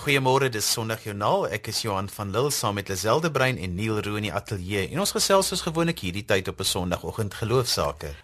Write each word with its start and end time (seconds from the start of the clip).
Goeiemôre, 0.00 0.48
dis 0.48 0.64
Sondag 0.64 1.02
Joernaal. 1.04 1.42
Ek 1.52 1.66
is 1.68 1.82
Johan 1.84 2.06
van 2.08 2.30
Lille 2.32 2.48
saam 2.56 2.78
met 2.78 2.88
Lazelde 2.88 3.28
Brein 3.30 3.58
en 3.60 3.74
Neil 3.76 3.98
Roo 4.00 4.16
in 4.16 4.24
die 4.24 4.32
ateljee. 4.32 4.86
En 4.94 5.02
ons 5.04 5.12
gesels 5.12 5.50
soos 5.52 5.60
gewoonlik 5.66 6.00
hierdie 6.00 6.24
tyd 6.24 6.48
op 6.48 6.60
'n 6.64 6.64
Sondagoggend 6.64 7.34
geloofsaake. 7.34 8.14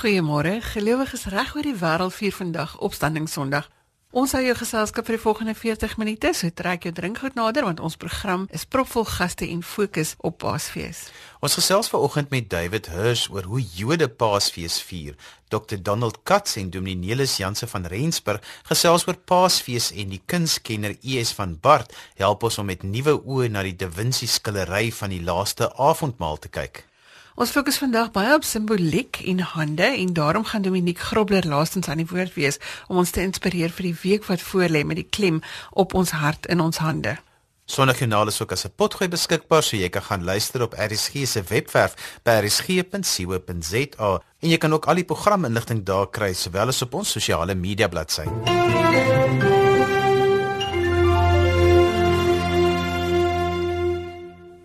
Goeiemôre. 0.00 0.54
Gelowiges 0.72 1.26
reg 1.28 1.54
oor 1.54 1.62
die 1.62 1.76
wêreld 1.76 2.14
vier 2.14 2.32
vandag 2.32 2.78
Opstandingssondag. 2.78 3.68
Ons 4.16 4.32
hou 4.32 4.40
jou 4.40 4.54
geselskap 4.56 5.04
vir 5.04 5.18
die 5.18 5.20
volgende 5.20 5.52
40 5.52 5.98
minute. 6.00 6.30
So 6.32 6.48
trek 6.48 6.86
jou 6.86 6.94
drinkgoed 6.96 7.34
nader 7.36 7.66
want 7.66 7.82
ons 7.84 7.98
program 8.00 8.46
is 8.56 8.64
propvol 8.64 9.04
gaste 9.04 9.44
en 9.44 9.60
fokus 9.60 10.14
op 10.24 10.38
Paasfees. 10.40 11.02
Ons 11.44 11.58
gesels 11.60 11.92
vanoggend 11.92 12.32
met 12.32 12.48
David 12.48 12.88
Hirsch 12.88 13.28
oor 13.28 13.44
hoe 13.44 13.60
Jode 13.60 14.08
Paasfees 14.08 14.80
vier. 14.80 15.12
Dr 15.52 15.76
Donald 15.76 16.22
Katz 16.24 16.56
en 16.56 16.72
Dominee 16.72 17.12
Nelis 17.12 17.36
Janse 17.36 17.68
van 17.68 17.84
Rensburg 17.84 18.40
gesels 18.72 19.04
oor 19.04 19.20
Paasfees 19.28 19.92
en 19.92 20.16
die 20.16 20.24
kunskenner 20.24 20.96
ES 21.04 21.36
van 21.36 21.58
Bart 21.60 21.92
help 22.16 22.48
ons 22.48 22.56
om 22.64 22.72
met 22.72 22.88
nuwe 22.88 23.20
oë 23.20 23.52
na 23.52 23.68
die 23.68 23.76
Da 23.76 23.92
Vinci 23.92 24.24
skillery 24.24 24.88
van 24.88 25.12
die 25.12 25.20
laaste 25.20 25.68
avondmaal 25.76 26.40
te 26.40 26.48
kyk. 26.48 26.87
Ons 27.38 27.52
fokus 27.54 27.76
vandag 27.78 28.08
baie 28.10 28.32
op 28.34 28.42
simboliek 28.42 29.20
en 29.30 29.38
hande 29.52 29.86
en 29.86 30.08
daarom 30.12 30.42
gaan 30.44 30.64
Dominiek 30.64 30.98
Grobler 30.98 31.46
laastens 31.46 31.86
aan 31.86 32.00
die 32.02 32.06
woord 32.10 32.34
wees 32.34 32.58
om 32.90 32.98
ons 32.98 33.12
te 33.14 33.22
inspireer 33.22 33.70
vir 33.76 33.86
die 33.86 33.98
week 34.00 34.26
wat 34.26 34.42
voorlê 34.42 34.82
met 34.82 34.98
die 34.98 35.06
klem 35.06 35.38
op 35.70 35.94
ons 35.94 36.10
hart 36.18 36.48
in 36.50 36.58
ons 36.58 36.82
hande. 36.82 37.14
Sonnegenaal 37.70 38.32
is 38.32 38.42
ook 38.42 38.52
as 38.52 38.66
'n 38.66 38.74
potgooi 38.74 39.08
beskikbaar 39.08 39.62
so 39.62 39.76
jy 39.76 39.88
kan 39.88 40.02
gaan 40.02 40.24
luister 40.24 40.62
op 40.62 40.74
RSG 40.74 41.26
se 41.26 41.42
webwerf 41.42 41.94
by 42.24 42.40
rsg.co.za 42.42 44.10
en 44.40 44.48
jy 44.50 44.58
kan 44.58 44.72
ook 44.72 44.86
al 44.86 44.94
die 44.94 45.04
programinligting 45.04 45.84
daar 45.84 46.10
kry 46.10 46.32
sowel 46.32 46.68
as 46.68 46.82
op 46.82 46.94
ons 46.94 47.10
sosiale 47.10 47.54
media 47.54 47.88
bladsy. 47.88 48.26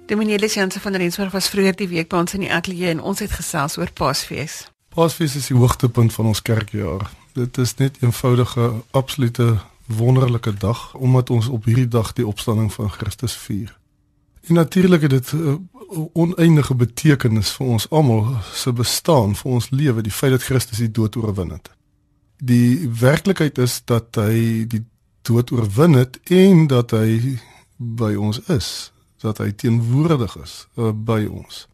Dominee 0.06 0.40
Lesianse 0.40 0.80
van 0.80 0.96
Rensburg 0.96 1.32
was 1.32 1.48
vroeër 1.48 1.76
die 1.80 1.88
week 1.88 2.10
by 2.12 2.18
ons 2.26 2.34
in 2.36 2.42
die 2.44 2.52
ateljee 2.52 2.90
en 2.92 3.00
ons 3.02 3.22
het 3.24 3.32
gesels 3.32 3.78
oor 3.80 3.92
Paasfees. 3.96 4.66
Paasfees 4.92 5.36
is 5.40 5.48
die 5.48 5.56
hoogtepunt 5.56 6.14
van 6.14 6.28
ons 6.28 6.42
kerkjaar. 6.44 7.08
Dit 7.34 7.58
is 7.58 7.76
net 7.80 7.98
'n 8.02 8.06
eenvoudige, 8.06 8.84
absolute 8.92 9.60
wonderlike 9.88 10.54
dag 10.54 10.94
omdat 10.94 11.30
ons 11.30 11.48
op 11.48 11.66
hierdie 11.66 11.88
dag 11.88 12.14
die 12.14 12.28
opstanding 12.28 12.74
van 12.74 12.90
Christus 12.90 13.34
vier. 13.34 13.78
En 14.42 14.54
natuurlik 14.54 15.02
het 15.02 15.10
dit 15.10 15.34
'n 15.34 15.70
oneindige 16.14 16.76
betekenis 16.76 17.52
vir 17.52 17.68
ons 17.68 17.90
almal 17.90 18.38
se 18.54 18.74
bestaan, 18.74 19.36
vir 19.36 19.52
ons 19.52 19.70
lewe, 19.70 20.02
die 20.02 20.12
feit 20.12 20.32
dat 20.32 20.44
Christus 20.44 20.78
die 20.78 20.92
dood 20.92 21.16
oorwin 21.16 21.50
het. 21.50 21.70
Die 22.38 22.90
werklikheid 23.00 23.58
is 23.58 23.82
dat 23.86 24.16
hy 24.16 24.66
die 24.68 24.86
dood 25.22 25.52
oorwin 25.52 25.94
het 25.94 26.20
en 26.24 26.68
dat 26.68 26.92
hy 26.92 27.40
by 27.78 28.16
ons 28.16 28.40
is 28.40 28.93
dat 29.24 29.40
hy 29.42 29.52
teenwoordig 29.52 30.36
is 30.44 30.56
uh, 30.76 30.92
by 30.94 31.24
ons. 31.32 31.66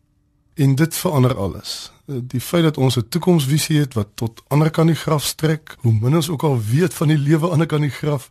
En 0.59 0.75
dit 0.75 0.95
verander 0.95 1.35
alles. 1.37 1.91
Uh, 2.05 2.19
die 2.21 2.41
feit 2.41 2.63
dat 2.67 2.77
ons 2.77 2.97
'n 2.97 3.09
toekomsvisie 3.09 3.79
het 3.79 3.93
wat 3.97 4.15
tot 4.15 4.43
ander 4.47 4.71
kan 4.71 4.87
die 4.87 4.95
graf 4.95 5.25
strek, 5.25 5.75
hoe 5.79 5.93
min 5.93 6.15
ons 6.15 6.29
ook 6.29 6.43
al 6.43 6.61
weet 6.61 6.93
van 6.93 7.07
die 7.07 7.17
lewe 7.17 7.47
ander 7.49 7.67
kan 7.67 7.81
die 7.81 7.93
graf, 7.93 8.29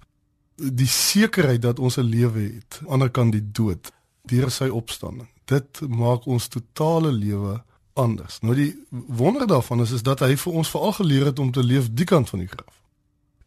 die 0.56 0.90
sekerheid 0.90 1.62
dat 1.62 1.78
ons 1.78 1.96
'n 1.98 2.08
lewe 2.08 2.40
het 2.40 2.80
ander 2.86 3.10
kan 3.10 3.30
die 3.30 3.44
dood 3.52 3.92
deur 4.22 4.50
sy 4.50 4.68
opstanding. 4.68 5.28
Dit 5.44 5.80
maak 5.88 6.26
ons 6.26 6.48
totale 6.48 7.12
lewe 7.12 7.62
anders. 7.92 8.38
Nou 8.40 8.54
die 8.54 8.84
wonder 8.90 9.46
daarvan 9.46 9.80
is 9.80 9.90
is 9.90 10.02
dat 10.02 10.20
hy 10.20 10.36
vir 10.36 10.52
ons 10.52 10.70
veral 10.70 10.92
geleer 10.92 11.24
het 11.24 11.38
om 11.38 11.50
te 11.50 11.62
leef 11.62 11.88
die 11.92 12.04
kant 12.04 12.28
van 12.28 12.38
die 12.38 12.48
graf 12.48 12.77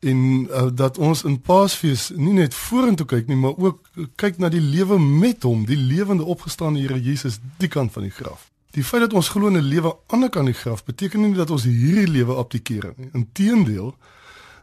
en 0.02 0.48
uh, 0.50 0.68
dat 0.74 0.98
ons 0.98 1.24
in 1.24 1.38
Paasfees 1.42 2.10
nie 2.18 2.34
net 2.34 2.56
vorentoe 2.58 3.06
kyk 3.06 3.28
nie, 3.30 3.38
maar 3.38 3.58
ook 3.58 3.90
kyk 4.18 4.40
na 4.42 4.50
die 4.50 4.62
lewe 4.64 4.98
met 5.00 5.46
hom, 5.46 5.66
die 5.70 5.78
lewende 5.78 6.26
opgestaane 6.26 6.82
Here 6.82 6.98
Jesus 7.02 7.38
die 7.62 7.70
kant 7.70 7.94
van 7.94 8.08
die 8.08 8.16
graf. 8.16 8.50
Die 8.74 8.86
feit 8.88 9.04
dat 9.06 9.14
ons 9.14 9.30
glo 9.30 9.52
in 9.52 9.60
'n 9.60 9.68
lewe 9.68 9.94
aan 10.08 10.26
die 10.26 10.30
kant 10.30 10.50
die 10.50 10.58
graf 10.58 10.84
beteken 10.84 11.22
nie 11.22 11.36
dat 11.38 11.52
ons 11.52 11.64
hierdie 11.64 12.08
lewe 12.08 12.36
abdikeer 12.36 12.94
nie. 12.98 13.10
Inteendeel, 13.14 13.96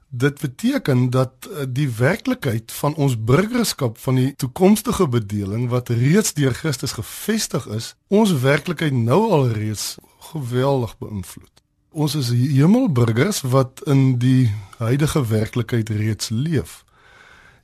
dit 0.08 0.40
beteken 0.40 1.10
dat 1.10 1.32
uh, 1.50 1.66
die 1.68 1.88
werklikheid 1.88 2.72
van 2.72 2.94
ons 2.94 3.14
burgerskap 3.24 3.98
van 3.98 4.14
die 4.14 4.34
toekomstige 4.36 5.08
bedeling 5.08 5.68
wat 5.68 5.88
reeds 5.88 6.32
deur 6.32 6.54
Christus 6.54 6.92
gevestig 6.92 7.66
is, 7.66 7.94
ons 8.08 8.32
werklikheid 8.32 8.92
nou 8.92 9.30
al 9.30 9.48
reeds 9.52 9.96
geweldig 10.32 10.98
beïnvloed. 10.98 11.57
Ons 11.90 12.14
is 12.14 12.28
hemelburgers 12.28 13.40
wat 13.40 13.80
in 13.88 14.18
die 14.20 14.52
huidige 14.76 15.26
werklikheid 15.26 15.88
reeds 15.88 16.28
leef. 16.28 16.84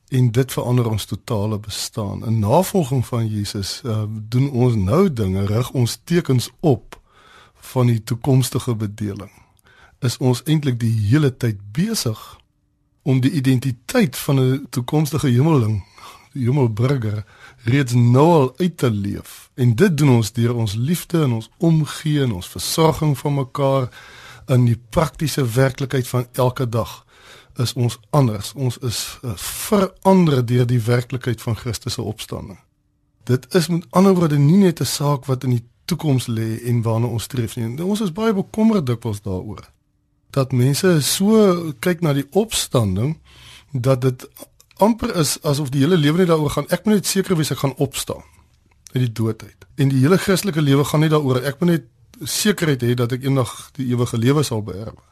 En 0.08 0.30
dit 0.32 0.52
verander 0.52 0.88
ons 0.90 1.04
totale 1.04 1.58
bestaan. 1.58 2.24
In 2.26 2.38
navolging 2.38 3.06
van 3.06 3.28
Jesus 3.28 3.80
uh, 3.84 4.02
doen 4.08 4.50
ons 4.50 4.74
nou 4.74 5.12
dinge, 5.12 5.46
rig 5.46 5.70
ons 5.70 5.98
tekens 6.04 6.50
op 6.60 7.00
van 7.54 7.86
die 7.86 8.02
toekomstige 8.02 8.74
bedeling. 8.74 9.32
Is 10.00 10.16
ons 10.16 10.42
eintlik 10.44 10.80
die 10.80 10.92
hele 11.08 11.36
tyd 11.36 11.60
besig 11.72 12.20
om 13.02 13.20
die 13.20 13.30
identiteit 13.30 14.16
van 14.16 14.40
'n 14.40 14.66
toekomstige 14.70 15.28
hemeling, 15.28 15.84
die 16.32 16.44
hemelburger 16.44 17.24
reeds 17.64 17.94
nou 17.94 18.26
al 18.32 18.52
uit 18.56 18.76
te 18.76 18.90
leef. 18.90 19.50
En 19.54 19.74
dit 19.74 19.96
doen 19.96 20.10
ons 20.16 20.32
deur 20.32 20.54
ons 20.54 20.74
liefde 20.74 21.22
en 21.22 21.32
ons 21.32 21.50
omgee 21.58 22.22
en 22.22 22.32
ons 22.32 22.48
versorging 22.48 23.16
vir 23.18 23.32
mekaar 23.32 23.88
in 24.52 24.66
die 24.68 24.78
praktiese 24.90 25.44
werklikheid 25.44 26.08
van 26.08 26.26
elke 26.32 26.68
dag 26.68 27.04
is 27.56 27.72
ons 27.72 27.98
anders. 28.10 28.52
Ons 28.54 28.78
is 28.78 29.18
uh, 29.22 29.32
verander 29.36 30.42
deur 30.46 30.66
die 30.66 30.80
werklikheid 30.82 31.42
van 31.42 31.56
Christus 31.56 31.96
se 31.96 32.02
opstanding. 32.02 32.58
Dit 33.24 33.46
is 33.54 33.68
met 33.68 33.86
ander 33.90 34.14
woorde 34.14 34.38
nie 34.38 34.58
net 34.66 34.80
'n 34.80 34.84
saak 34.84 35.24
wat 35.24 35.44
in 35.44 35.50
die 35.50 35.64
toekoms 35.84 36.26
lê 36.26 36.60
en 36.64 36.82
waarna 36.82 37.06
ons 37.06 37.22
streef 37.22 37.56
nie. 37.56 37.82
Ons 37.82 38.00
is 38.00 38.12
baie 38.12 38.34
bekommerd 38.34 38.86
dikwels 38.86 39.22
daaroor 39.22 39.70
dat 40.34 40.52
mense 40.52 41.02
so 41.02 41.72
kyk 41.84 42.02
na 42.02 42.12
die 42.12 42.26
opstanding 42.30 43.18
dat 43.70 44.02
dit 44.02 44.26
amper 44.82 45.14
is 45.20 45.36
asof 45.42 45.70
die 45.70 45.84
hele 45.84 45.96
lewe 45.96 46.22
net 46.22 46.30
daaroor 46.32 46.50
gaan 46.50 46.70
ek 46.74 46.84
moet 46.84 47.00
net 47.00 47.06
seker 47.06 47.36
wees 47.38 47.52
ek 47.54 47.62
gaan 47.62 47.76
opstaan 47.76 48.22
uit 48.94 49.02
die 49.02 49.12
doodheid. 49.12 49.66
En 49.76 49.90
die 49.90 50.00
hele 50.04 50.18
Christelike 50.18 50.62
lewe 50.62 50.84
gaan 50.86 51.02
nie 51.02 51.10
daaroor 51.12 51.42
ek 51.42 51.60
moet 51.60 51.70
net 51.70 51.90
sekerheid 52.30 52.82
hê 52.82 52.94
dat 52.94 53.12
ek 53.12 53.26
eendag 53.26 53.52
die 53.78 53.88
ewige 53.90 54.18
lewe 54.18 54.44
sal 54.46 54.62
beerwe. 54.62 55.02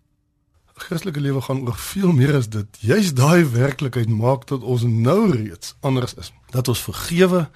Christelike 0.83 1.21
lewe 1.21 1.43
gaan 1.43 1.62
oor 1.67 1.77
veel 1.78 2.12
meer 2.17 2.37
as 2.39 2.49
dit. 2.50 2.78
Juist 2.81 3.17
daai 3.19 3.45
werklikheid 3.47 4.11
maak 4.11 4.47
dat 4.50 4.62
ons 4.62 4.87
nou 4.87 5.31
reeds 5.31 5.75
anders 5.81 6.15
is. 6.19 6.33
Dat 6.50 6.69
ons 6.69 6.83
vergewe, 6.83 7.49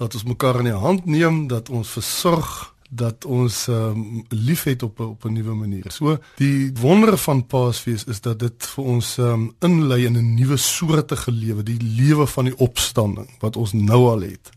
dat 0.00 0.14
ons 0.14 0.24
mekaar 0.28 0.60
in 0.62 0.70
die 0.70 0.76
hand 0.84 1.08
neem, 1.10 1.46
dat 1.48 1.68
ons 1.68 1.88
versorg, 1.96 2.70
dat 2.90 3.24
ons 3.24 3.66
um, 3.66 4.24
liefhet 4.28 4.82
op 4.82 5.00
op 5.00 5.24
'n 5.24 5.32
nuwe 5.32 5.54
manier. 5.54 5.90
So 5.92 6.18
die 6.36 6.70
wonder 6.80 7.18
van 7.18 7.46
Paasfees 7.46 8.04
is 8.04 8.20
dat 8.20 8.38
dit 8.38 8.66
vir 8.66 8.84
ons 8.84 9.16
um, 9.16 9.54
inlei 9.58 10.04
in 10.04 10.16
'n 10.16 10.34
nuwe 10.34 10.56
soortige 10.56 11.32
lewe, 11.32 11.62
die 11.62 11.82
lewe 11.82 12.26
van 12.26 12.44
die 12.44 12.56
opstanding 12.56 13.30
wat 13.38 13.56
ons 13.56 13.72
nou 13.72 14.10
al 14.10 14.20
het 14.20 14.50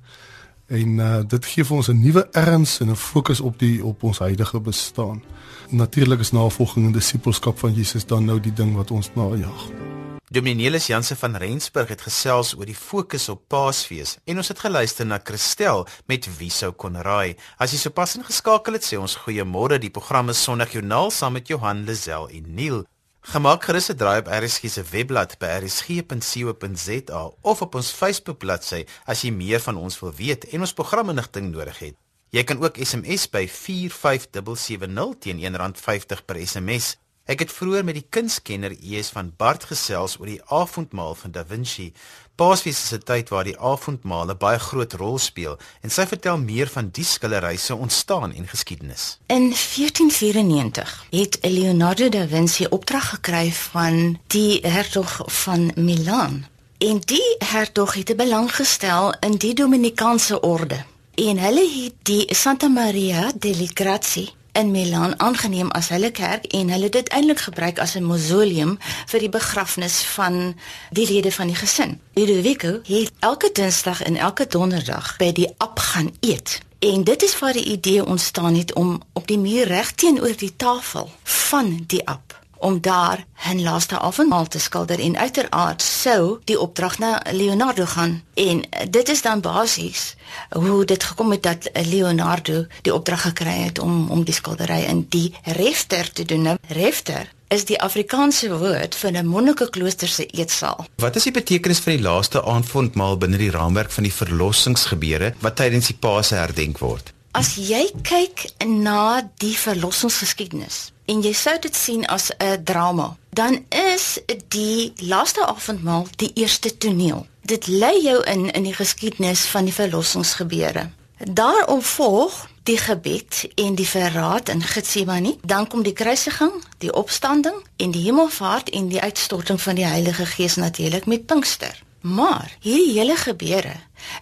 en 0.73 0.97
uh, 0.97 1.19
dit 1.27 1.45
gee 1.45 1.65
vir 1.65 1.75
ons 1.77 1.87
'n 1.87 1.99
nuwe 1.99 2.27
erns 2.31 2.79
en 2.79 2.89
'n 2.89 2.95
fokus 2.95 3.39
op 3.39 3.59
die 3.59 3.83
op 3.85 4.03
ons 4.03 4.19
huidige 4.19 4.59
bestaan. 4.59 5.23
Natuurlik 5.69 6.19
is 6.19 6.31
navolging 6.31 6.85
en 6.85 6.91
disippelskap 6.91 7.59
van 7.59 7.73
Jesus 7.73 8.05
dan 8.05 8.25
nou 8.25 8.39
die 8.39 8.53
ding 8.53 8.75
wat 8.75 8.91
ons 8.91 9.09
najag. 9.15 9.92
Dominielis 10.33 10.87
Janse 10.89 11.13
van 11.15 11.35
Rensburg 11.37 11.91
het 11.93 12.01
gesels 12.01 12.55
oor 12.57 12.65
die 12.65 12.73
fokus 12.73 13.27
op 13.29 13.43
Paasfees 13.53 14.15
en 14.25 14.39
ons 14.41 14.47
het 14.49 14.63
geluister 14.63 15.05
na 15.05 15.19
Christel 15.21 15.83
met 16.09 16.25
wie 16.39 16.49
sou 16.49 16.71
kon 16.73 16.97
raai. 17.05 17.35
As 17.61 17.75
jy 17.75 17.77
sopas 17.83 18.15
ingeskakel 18.17 18.79
het, 18.79 18.87
sê 18.87 18.97
ons 18.97 19.13
goeiemôre. 19.27 19.77
Die 19.77 19.93
program 19.93 20.33
is 20.33 20.41
Sondagjoernaal 20.41 21.13
saam 21.13 21.37
met 21.37 21.51
Johan 21.53 21.83
Lazel 21.85 22.25
en 22.33 22.47
Neil. 22.57 22.81
Gemaak 23.29 23.69
gerus 23.69 23.91
'n 23.93 23.97
draai 24.01 24.25
op 24.25 24.31
RSG 24.33 24.73
se 24.73 24.81
webblad 24.81 25.37
by 25.37 25.61
rsg.co.za 25.61 27.21
of 27.41 27.61
op 27.61 27.75
ons 27.75 27.91
Facebook 27.91 28.39
bladsy 28.39 28.85
as 29.05 29.21
jy 29.21 29.31
meer 29.31 29.59
van 29.59 29.77
ons 29.77 29.99
wil 29.99 30.13
weet 30.17 30.49
en 30.49 30.61
ons 30.61 30.73
programinligting 30.73 31.51
nodig 31.53 31.77
het. 31.79 31.95
Jy 32.31 32.43
kan 32.43 32.57
ook 32.57 32.81
SMS 32.81 33.29
by 33.29 33.45
45770 33.45 35.13
teen 35.19 35.45
R1.50 35.45 36.25
per 36.25 36.41
SMS. 36.41 36.97
Ek 37.23 37.39
het 37.39 37.51
vroeër 37.55 37.85
met 37.87 37.95
die 37.95 38.07
kunskenner 38.11 38.73
ES 38.83 39.13
van 39.15 39.29
Bart 39.39 39.63
gesels 39.69 40.17
oor 40.19 40.27
die 40.27 40.41
avondmaal 40.51 41.13
van 41.15 41.31
Da 41.31 41.45
Vinci. 41.47 41.93
Paasfees 42.35 42.81
is 42.83 42.91
'n 42.91 43.05
tyd 43.07 43.29
waar 43.29 43.47
die 43.47 43.55
avondmaal 43.59 44.27
'n 44.31 44.37
baie 44.37 44.59
groot 44.59 44.93
rol 44.93 45.17
speel 45.17 45.55
en 45.81 45.89
sy 45.89 46.05
vertel 46.05 46.37
meer 46.37 46.67
van 46.67 46.89
die 46.91 47.03
skillery 47.03 47.55
se 47.57 47.75
ontstaan 47.75 48.33
en 48.33 48.47
geskiedenis. 48.47 49.19
In 49.27 49.53
1494 49.55 51.05
het 51.09 51.37
Leonardo 51.41 52.09
da 52.09 52.27
Vinci 52.27 52.65
opdrag 52.65 53.09
gekry 53.09 53.51
van 53.51 54.19
die 54.27 54.59
hertog 54.67 55.21
van 55.25 55.71
Milaan. 55.75 56.47
En 56.77 56.99
die 56.99 57.35
hertog 57.37 57.93
het 57.93 58.15
belang 58.15 58.55
gestel 58.55 59.15
in 59.19 59.37
die 59.37 59.53
Dominikaanse 59.53 60.41
orde. 60.41 60.85
En 61.15 61.37
hulle 61.37 61.83
het 61.83 61.93
die 62.01 62.35
Santa 62.35 62.67
Maria 62.67 63.31
delle 63.39 63.69
Grazie 63.73 64.42
in 64.53 64.71
Milaan 64.71 65.19
aangeneem 65.19 65.71
as 65.71 65.89
hulle 65.89 66.11
kerk 66.11 66.45
en 66.45 66.69
hulle 66.69 66.89
dit 66.89 67.09
eintlik 67.09 67.39
gebruik 67.39 67.79
as 67.79 67.95
'n 67.95 68.05
mausoleum 68.05 68.77
vir 69.11 69.19
die 69.19 69.29
begrafnis 69.29 70.01
van 70.15 70.55
die 70.91 71.07
lede 71.11 71.31
van 71.31 71.47
die 71.47 71.55
gesin. 71.55 71.99
Ludovico 72.13 72.79
het 72.83 73.11
elke 73.19 73.49
Dinsdag 73.53 74.01
en 74.01 74.15
elke 74.15 74.47
Donderdag 74.47 75.17
by 75.17 75.31
die 75.31 75.53
ap 75.57 75.79
gaan 75.79 76.11
eet. 76.19 76.61
En 76.79 77.03
dit 77.03 77.23
is 77.23 77.39
waar 77.39 77.53
die 77.53 77.65
idee 77.65 78.05
ontstaan 78.05 78.55
het 78.55 78.73
om 78.73 79.01
op 79.13 79.27
die 79.27 79.39
muur 79.39 79.67
reg 79.67 79.91
teenoor 79.91 80.37
die 80.37 80.55
tafel 80.55 81.09
van 81.23 81.83
die 81.87 82.07
ap 82.07 82.32
om 82.63 82.81
daar 82.81 83.25
'n 83.51 83.61
laaste 83.61 83.99
avondmaal 83.99 84.47
te 84.47 84.59
skilder 84.59 84.99
en 84.99 85.17
uiteraard 85.17 85.81
sou 85.81 86.39
die 86.43 86.59
opdrag 86.59 86.97
na 86.97 87.21
Leonardo 87.31 87.85
gaan 87.85 88.23
en 88.33 88.63
dit 88.89 89.09
is 89.09 89.21
dan 89.21 89.41
basies 89.41 90.15
hoe 90.49 90.85
dit 90.85 91.03
gekom 91.03 91.31
het 91.31 91.43
dat 91.43 91.69
Leonardo 91.85 92.65
die 92.81 92.93
opdrag 92.93 93.21
gekry 93.21 93.57
het 93.63 93.79
om 93.79 94.09
om 94.09 94.23
die 94.23 94.33
skildery 94.33 94.83
in 94.83 95.05
die 95.09 95.35
refter 95.43 96.11
te 96.11 96.25
doen. 96.25 96.41
Nou 96.41 96.57
refter 96.67 97.31
is 97.47 97.65
die 97.65 97.81
Afrikaanse 97.81 98.57
woord 98.57 98.95
vir 98.95 99.11
'n 99.11 99.25
monnikenklooster 99.25 100.07
se 100.07 100.25
eetsaal. 100.25 100.85
Wat 100.95 101.15
is 101.15 101.23
die 101.23 101.31
betekenis 101.31 101.79
van 101.79 101.93
die 101.93 102.01
laaste 102.01 102.43
aandfondmaal 102.43 103.17
binne 103.17 103.37
die 103.37 103.51
raamwerk 103.51 103.91
van 103.91 104.03
die 104.03 104.13
verlossingsgebeure 104.13 105.33
wat 105.39 105.55
tydens 105.55 105.87
die 105.87 105.97
Paase 105.99 106.35
herdenk 106.35 106.77
word? 106.77 107.13
As 107.31 107.55
jy 107.55 107.91
kyk 108.01 108.45
na 108.65 109.29
die 109.37 109.57
verlossingsgeskiedenis 109.57 110.92
en 111.05 111.21
jy 111.21 111.33
sou 111.33 111.59
dit 111.59 111.75
sien 111.75 112.05
as 112.05 112.31
'n 112.37 112.63
drama, 112.63 113.17
dan 113.29 113.65
is 113.69 114.19
die 114.47 114.93
laaste 114.97 115.45
avondmaal 115.45 116.07
die 116.15 116.31
eerste 116.33 116.77
toneel. 116.77 117.27
Dit 117.41 117.67
lei 117.67 118.01
jou 118.01 118.23
in 118.23 118.51
in 118.51 118.63
die 118.63 118.73
geskiedenis 118.73 119.45
van 119.45 119.63
die 119.65 119.73
verlossingsgebeure. 119.73 120.89
Daarop 121.17 121.83
volg 121.83 122.47
die 122.63 122.77
gebed 122.77 123.47
en 123.55 123.75
die 123.75 123.87
verraad 123.87 124.49
in 124.49 124.61
Getsemane, 124.61 125.35
dan 125.41 125.67
kom 125.67 125.83
die 125.83 125.93
kruisiging, 125.93 126.51
die 126.77 126.93
opstanding 126.93 127.55
en 127.77 127.91
die 127.91 128.03
hemelvaart 128.03 128.69
en 128.69 128.87
die 128.87 129.01
uitstorting 129.01 129.61
van 129.61 129.75
die 129.75 129.85
Heilige 129.85 130.25
Gees 130.25 130.55
natuurlik 130.55 131.05
met 131.05 131.25
Pinkster. 131.25 131.83
Maar 132.01 132.55
hierdie 132.59 132.99
hele 132.99 133.15
gebeure 133.15 133.75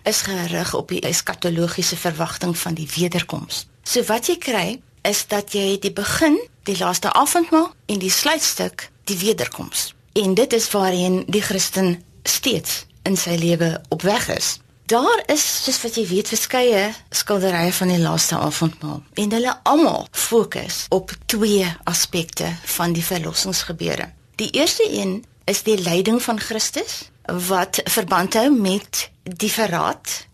is 0.04 0.22
gerig 0.22 0.74
op 0.74 0.88
die 0.88 1.02
eskatologiese 1.02 1.98
verwagting 1.98 2.58
van 2.58 2.74
die 2.74 2.90
wederkoms. 2.96 3.66
So 3.84 4.04
wat 4.06 4.28
jy 4.30 4.38
kry 4.38 4.82
is 5.08 5.28
dat 5.28 5.54
jy 5.54 5.78
die 5.82 5.94
begin, 5.94 6.38
die 6.64 6.78
laaste 6.78 7.14
avondmaal 7.14 7.72
en 7.86 8.00
die 8.00 8.12
sluitstuk 8.12 8.90
die 9.10 9.18
wederkoms. 9.18 9.94
En 10.14 10.34
dit 10.34 10.54
is 10.54 10.72
waarheen 10.72 11.24
die 11.28 11.42
Christen 11.42 12.04
steeds 12.24 12.86
in 13.04 13.18
sy 13.18 13.36
lewe 13.40 13.82
op 13.90 14.02
weg 14.02 14.28
is. 14.30 14.60
Daar 14.92 15.24
is 15.32 15.44
soos 15.64 15.80
wat 15.86 15.96
jy 15.96 16.04
weet 16.10 16.28
verskeie 16.28 16.82
skilderye 17.16 17.72
van 17.74 17.94
die 17.94 18.00
laaste 18.02 18.36
avondmaal 18.36 19.00
en 19.24 19.32
hulle 19.32 19.54
almal 19.64 20.08
fokus 20.12 20.86
op 20.92 21.14
twee 21.32 21.68
aspekte 21.88 22.50
van 22.76 22.94
die 22.94 23.06
verlossingsgebeure. 23.06 24.10
Die 24.36 24.50
eerste 24.52 24.88
een 24.92 25.22
is 25.48 25.64
die 25.64 25.78
lyding 25.80 26.20
van 26.22 26.40
Christus 26.40 27.08
wat 27.48 27.80
verband 27.86 28.36
hou 28.36 28.50
met 28.52 29.08
die 29.24 29.52
verraad. 29.52 30.26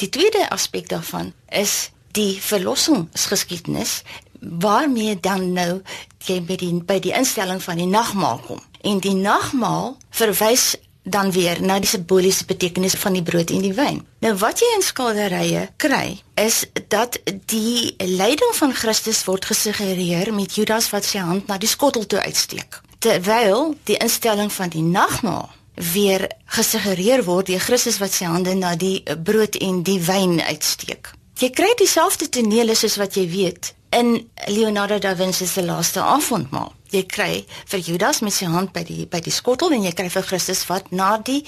Die 0.00 0.08
tweede 0.08 0.46
aspek 0.50 0.88
daarvan 0.88 1.32
is 1.48 1.90
die 2.16 2.38
verlossingsgeskiedenis 2.42 4.00
waarmee 4.40 5.20
dan 5.20 5.52
nou 5.52 5.82
jy 6.26 6.40
by 6.44 6.56
die 6.60 6.72
by 6.86 6.98
die 7.02 7.14
instelling 7.16 7.62
van 7.62 7.80
die 7.80 7.88
nagmaal 7.88 8.40
kom. 8.46 8.60
En 8.82 9.00
die 9.02 9.14
nagmaal 9.14 9.96
verwys 10.10 10.74
dan 11.06 11.30
weer 11.32 11.62
na 11.62 11.78
die 11.78 11.88
simboliese 11.88 12.44
betekenis 12.44 12.96
van 12.98 13.14
die 13.14 13.22
brood 13.22 13.50
en 13.54 13.62
die 13.62 13.74
wyn. 13.74 14.00
Nou 14.24 14.34
wat 14.42 14.60
jy 14.60 14.70
in 14.74 14.82
skilderye 14.82 15.68
kry 15.82 16.18
is 16.42 16.64
dat 16.90 17.18
die 17.52 17.94
lyding 18.02 18.54
van 18.58 18.74
Christus 18.74 19.22
word 19.28 19.46
gesuggereer 19.46 20.32
met 20.34 20.58
Judas 20.58 20.90
wat 20.90 21.06
sy 21.06 21.22
hand 21.22 21.46
na 21.46 21.60
die 21.62 21.70
skottel 21.70 22.06
toe 22.10 22.20
uitsteek. 22.26 22.80
Terwyl 22.98 23.76
die 23.86 24.00
instelling 24.02 24.50
van 24.52 24.72
die 24.74 24.82
nagmaal 24.82 25.46
weer 25.92 26.26
gesuggereer 26.56 27.22
word 27.24 27.52
deur 27.52 27.62
Christus 27.62 28.00
wat 28.02 28.14
sy 28.16 28.26
hande 28.26 28.56
na 28.58 28.74
die 28.80 29.02
brood 29.22 29.60
en 29.62 29.82
die 29.86 30.00
wyn 30.02 30.40
uitsteek. 30.42 31.12
Jy 31.36 31.50
kry 31.52 31.74
dieselfde 31.76 32.30
tonele 32.32 32.72
soos 32.72 32.94
wat 32.96 33.16
jy 33.18 33.26
weet 33.28 33.74
in 33.92 34.14
Leonardo 34.48 34.96
da 34.98 35.10
Vinci 35.14 35.44
se 35.44 35.60
laaste 35.60 36.00
avondmaal. 36.00 36.70
Jy 36.88 37.02
kry 37.12 37.34
vir 37.68 37.82
Judas 37.84 38.22
met 38.24 38.32
sy 38.32 38.48
hand 38.48 38.72
by 38.72 38.80
die 38.88 39.04
by 39.10 39.20
die 39.20 39.34
skottel 39.34 39.74
en 39.76 39.84
jy 39.84 39.92
kry 39.98 40.08
vir 40.14 40.24
Christus 40.24 40.64
wat 40.70 40.88
na 40.96 41.10
die 41.20 41.42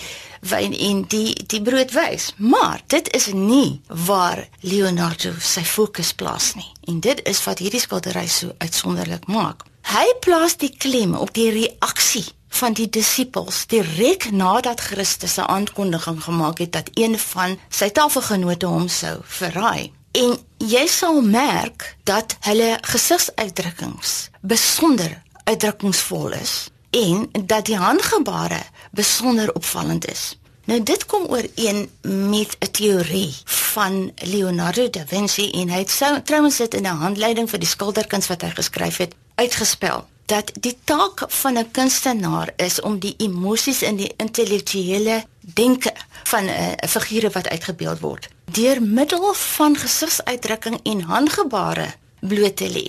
wyn 0.50 0.76
en 0.76 1.00
die 1.08 1.32
die 1.48 1.62
brood 1.64 1.96
wys. 1.96 2.34
Maar 2.36 2.84
dit 2.92 3.08
is 3.16 3.30
nie 3.32 3.80
waar 3.88 4.44
Leonardo 4.60 5.32
sy 5.40 5.64
fokus 5.64 6.12
plaas 6.12 6.52
nie. 6.60 6.68
En 6.92 7.00
dit 7.00 7.24
is 7.24 7.40
wat 7.48 7.64
hierdie 7.64 7.80
skildery 7.80 8.26
so 8.28 8.52
uitsonderlik 8.60 9.24
maak. 9.32 9.64
Hy 9.88 10.04
plaas 10.20 10.60
die 10.60 10.74
klem 10.76 11.16
op 11.16 11.32
die 11.32 11.48
reaksie 11.62 12.26
van 12.48 12.72
die 12.72 12.88
disippels 12.88 13.66
direk 13.66 14.30
nadat 14.30 14.80
Christus 14.80 15.36
'n 15.36 15.48
aankondiging 15.48 16.22
gemaak 16.22 16.58
het 16.58 16.72
dat 16.72 16.90
een 16.94 17.18
van 17.18 17.58
sy 17.68 17.88
tafelgenote 17.90 18.66
hom 18.66 18.88
sou 18.88 19.18
verraai. 19.22 19.92
En 20.12 20.38
jy 20.56 20.86
sal 20.86 21.20
merk 21.20 21.96
dat 22.04 22.36
hulle 22.40 22.78
gesigsuitdrukkings 22.80 24.30
besonder 24.40 25.22
uitdrukkingsvol 25.44 26.32
is 26.32 26.68
en 26.90 27.28
dat 27.46 27.66
die 27.66 27.76
handgebare 27.76 28.62
besonder 28.90 29.54
opvallend 29.54 30.10
is. 30.10 30.38
Nou 30.64 30.82
dit 30.82 31.06
kom 31.06 31.24
ooreen 31.26 31.90
met 32.02 32.56
'n 32.58 32.70
teorie 32.70 33.34
van 33.44 34.12
Leonardo 34.16 34.90
da 34.90 35.04
Vinci 35.06 35.50
en 35.50 35.68
hy 35.68 35.78
het 35.78 35.90
sou 35.90 36.22
trouens 36.22 36.56
dit 36.56 36.74
in 36.74 36.82
'n 36.86 37.00
handleiding 37.04 37.50
vir 37.50 37.58
die 37.58 37.68
skilderkuns 37.68 38.26
wat 38.26 38.42
hy 38.42 38.50
geskryf 38.50 38.96
het 38.96 39.14
uitgespel 39.34 40.06
dat 40.28 40.52
die 40.60 40.76
taak 40.84 41.24
van 41.40 41.58
'n 41.58 41.70
kunstenaar 41.70 42.52
is 42.56 42.80
om 42.80 42.98
die 42.98 43.14
emosies 43.18 43.82
in 43.82 43.96
die 43.96 44.12
intellektuele 44.16 45.24
denke 45.40 45.92
van 46.24 46.44
'n 46.44 46.48
uh, 46.48 46.88
figure 46.88 47.30
wat 47.30 47.48
uitgebeeld 47.48 48.00
word 48.00 48.28
deur 48.52 48.82
middel 48.82 49.34
van 49.34 49.76
gesigsuitdrukking 49.76 50.80
en 50.82 51.00
handgebare 51.00 51.94
bloot 52.20 52.56
te 52.56 52.68
lê. 52.70 52.86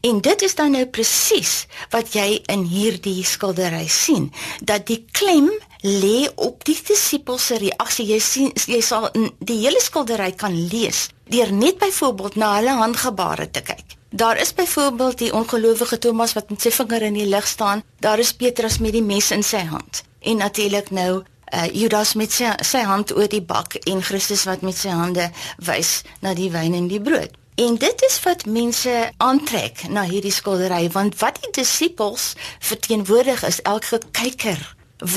En 0.00 0.20
dit 0.20 0.42
is 0.42 0.54
dan 0.54 0.70
nou 0.74 0.86
presies 0.86 1.66
wat 1.90 2.14
jy 2.16 2.40
in 2.50 2.64
hierdie 2.66 3.22
skildery 3.24 3.86
sien, 3.86 4.32
dat 4.60 4.86
die 4.86 5.04
klem 5.12 5.50
lê 5.82 6.26
op 6.34 6.64
die 6.66 6.78
disippels 6.86 7.46
se 7.46 7.58
reaksie. 7.62 8.08
Jy 8.10 8.18
sien 8.18 8.50
jy 8.66 8.80
sal 8.82 9.10
die 9.38 9.60
hele 9.60 9.80
skildery 9.82 10.32
kan 10.34 10.56
lees 10.68 11.08
deur 11.32 11.52
net 11.52 11.78
byvoorbeeld 11.80 12.34
na 12.36 12.56
hulle 12.58 12.74
handgebare 12.76 13.50
te 13.50 13.62
kyk. 13.64 13.91
Daar 14.14 14.40
is 14.40 14.54
byvoorbeeld 14.54 15.18
die 15.18 15.32
ongelowige 15.32 15.98
Thomas 15.98 16.32
wat 16.32 16.50
met 16.50 16.60
sy 16.60 16.70
vinger 16.70 17.02
in 17.02 17.14
die 17.16 17.26
lug 17.26 17.46
staan. 17.46 17.82
Daar 17.98 18.18
is 18.18 18.34
Petrus 18.36 18.78
met 18.78 18.92
die 18.92 19.02
mes 19.02 19.30
in 19.30 19.42
sy 19.42 19.62
hand. 19.64 20.02
En 20.20 20.36
natuurlik 20.36 20.90
nou 20.90 21.22
uh, 21.22 21.64
Judas 21.72 22.12
met 22.14 22.32
sy 22.32 22.50
sy 22.60 22.82
hand 22.84 23.14
oor 23.16 23.28
die 23.28 23.40
bak 23.40 23.78
en 23.88 24.02
Christus 24.04 24.44
wat 24.44 24.60
met 24.60 24.76
sy 24.76 24.92
hande 24.92 25.30
wys 25.64 26.02
na 26.20 26.34
die 26.36 26.50
wyn 26.52 26.76
en 26.76 26.90
die 26.92 27.00
brood. 27.00 27.32
En 27.56 27.78
dit 27.80 28.04
is 28.04 28.18
wat 28.26 28.44
mense 28.44 28.92
aantrek 29.16 29.86
na 29.88 30.04
hierdie 30.04 30.34
skildery 30.34 30.90
want 30.92 31.16
wat 31.24 31.40
die 31.40 31.54
disippels 31.62 32.34
verteenwoordig 32.60 33.46
is 33.48 33.62
elke 33.64 34.02
kyker 34.12 34.60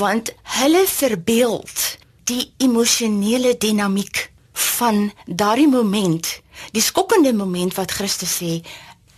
want 0.00 0.32
hulle 0.56 0.86
verbeeld 0.88 1.84
die 2.32 2.48
emosionele 2.64 3.52
dinamiek 3.60 4.30
van 4.56 5.12
daardie 5.26 5.68
moment, 5.68 6.40
die 6.72 6.82
skokkende 6.82 7.32
moment 7.36 7.76
wat 7.76 7.92
Christus 7.98 8.38
sê 8.40 8.50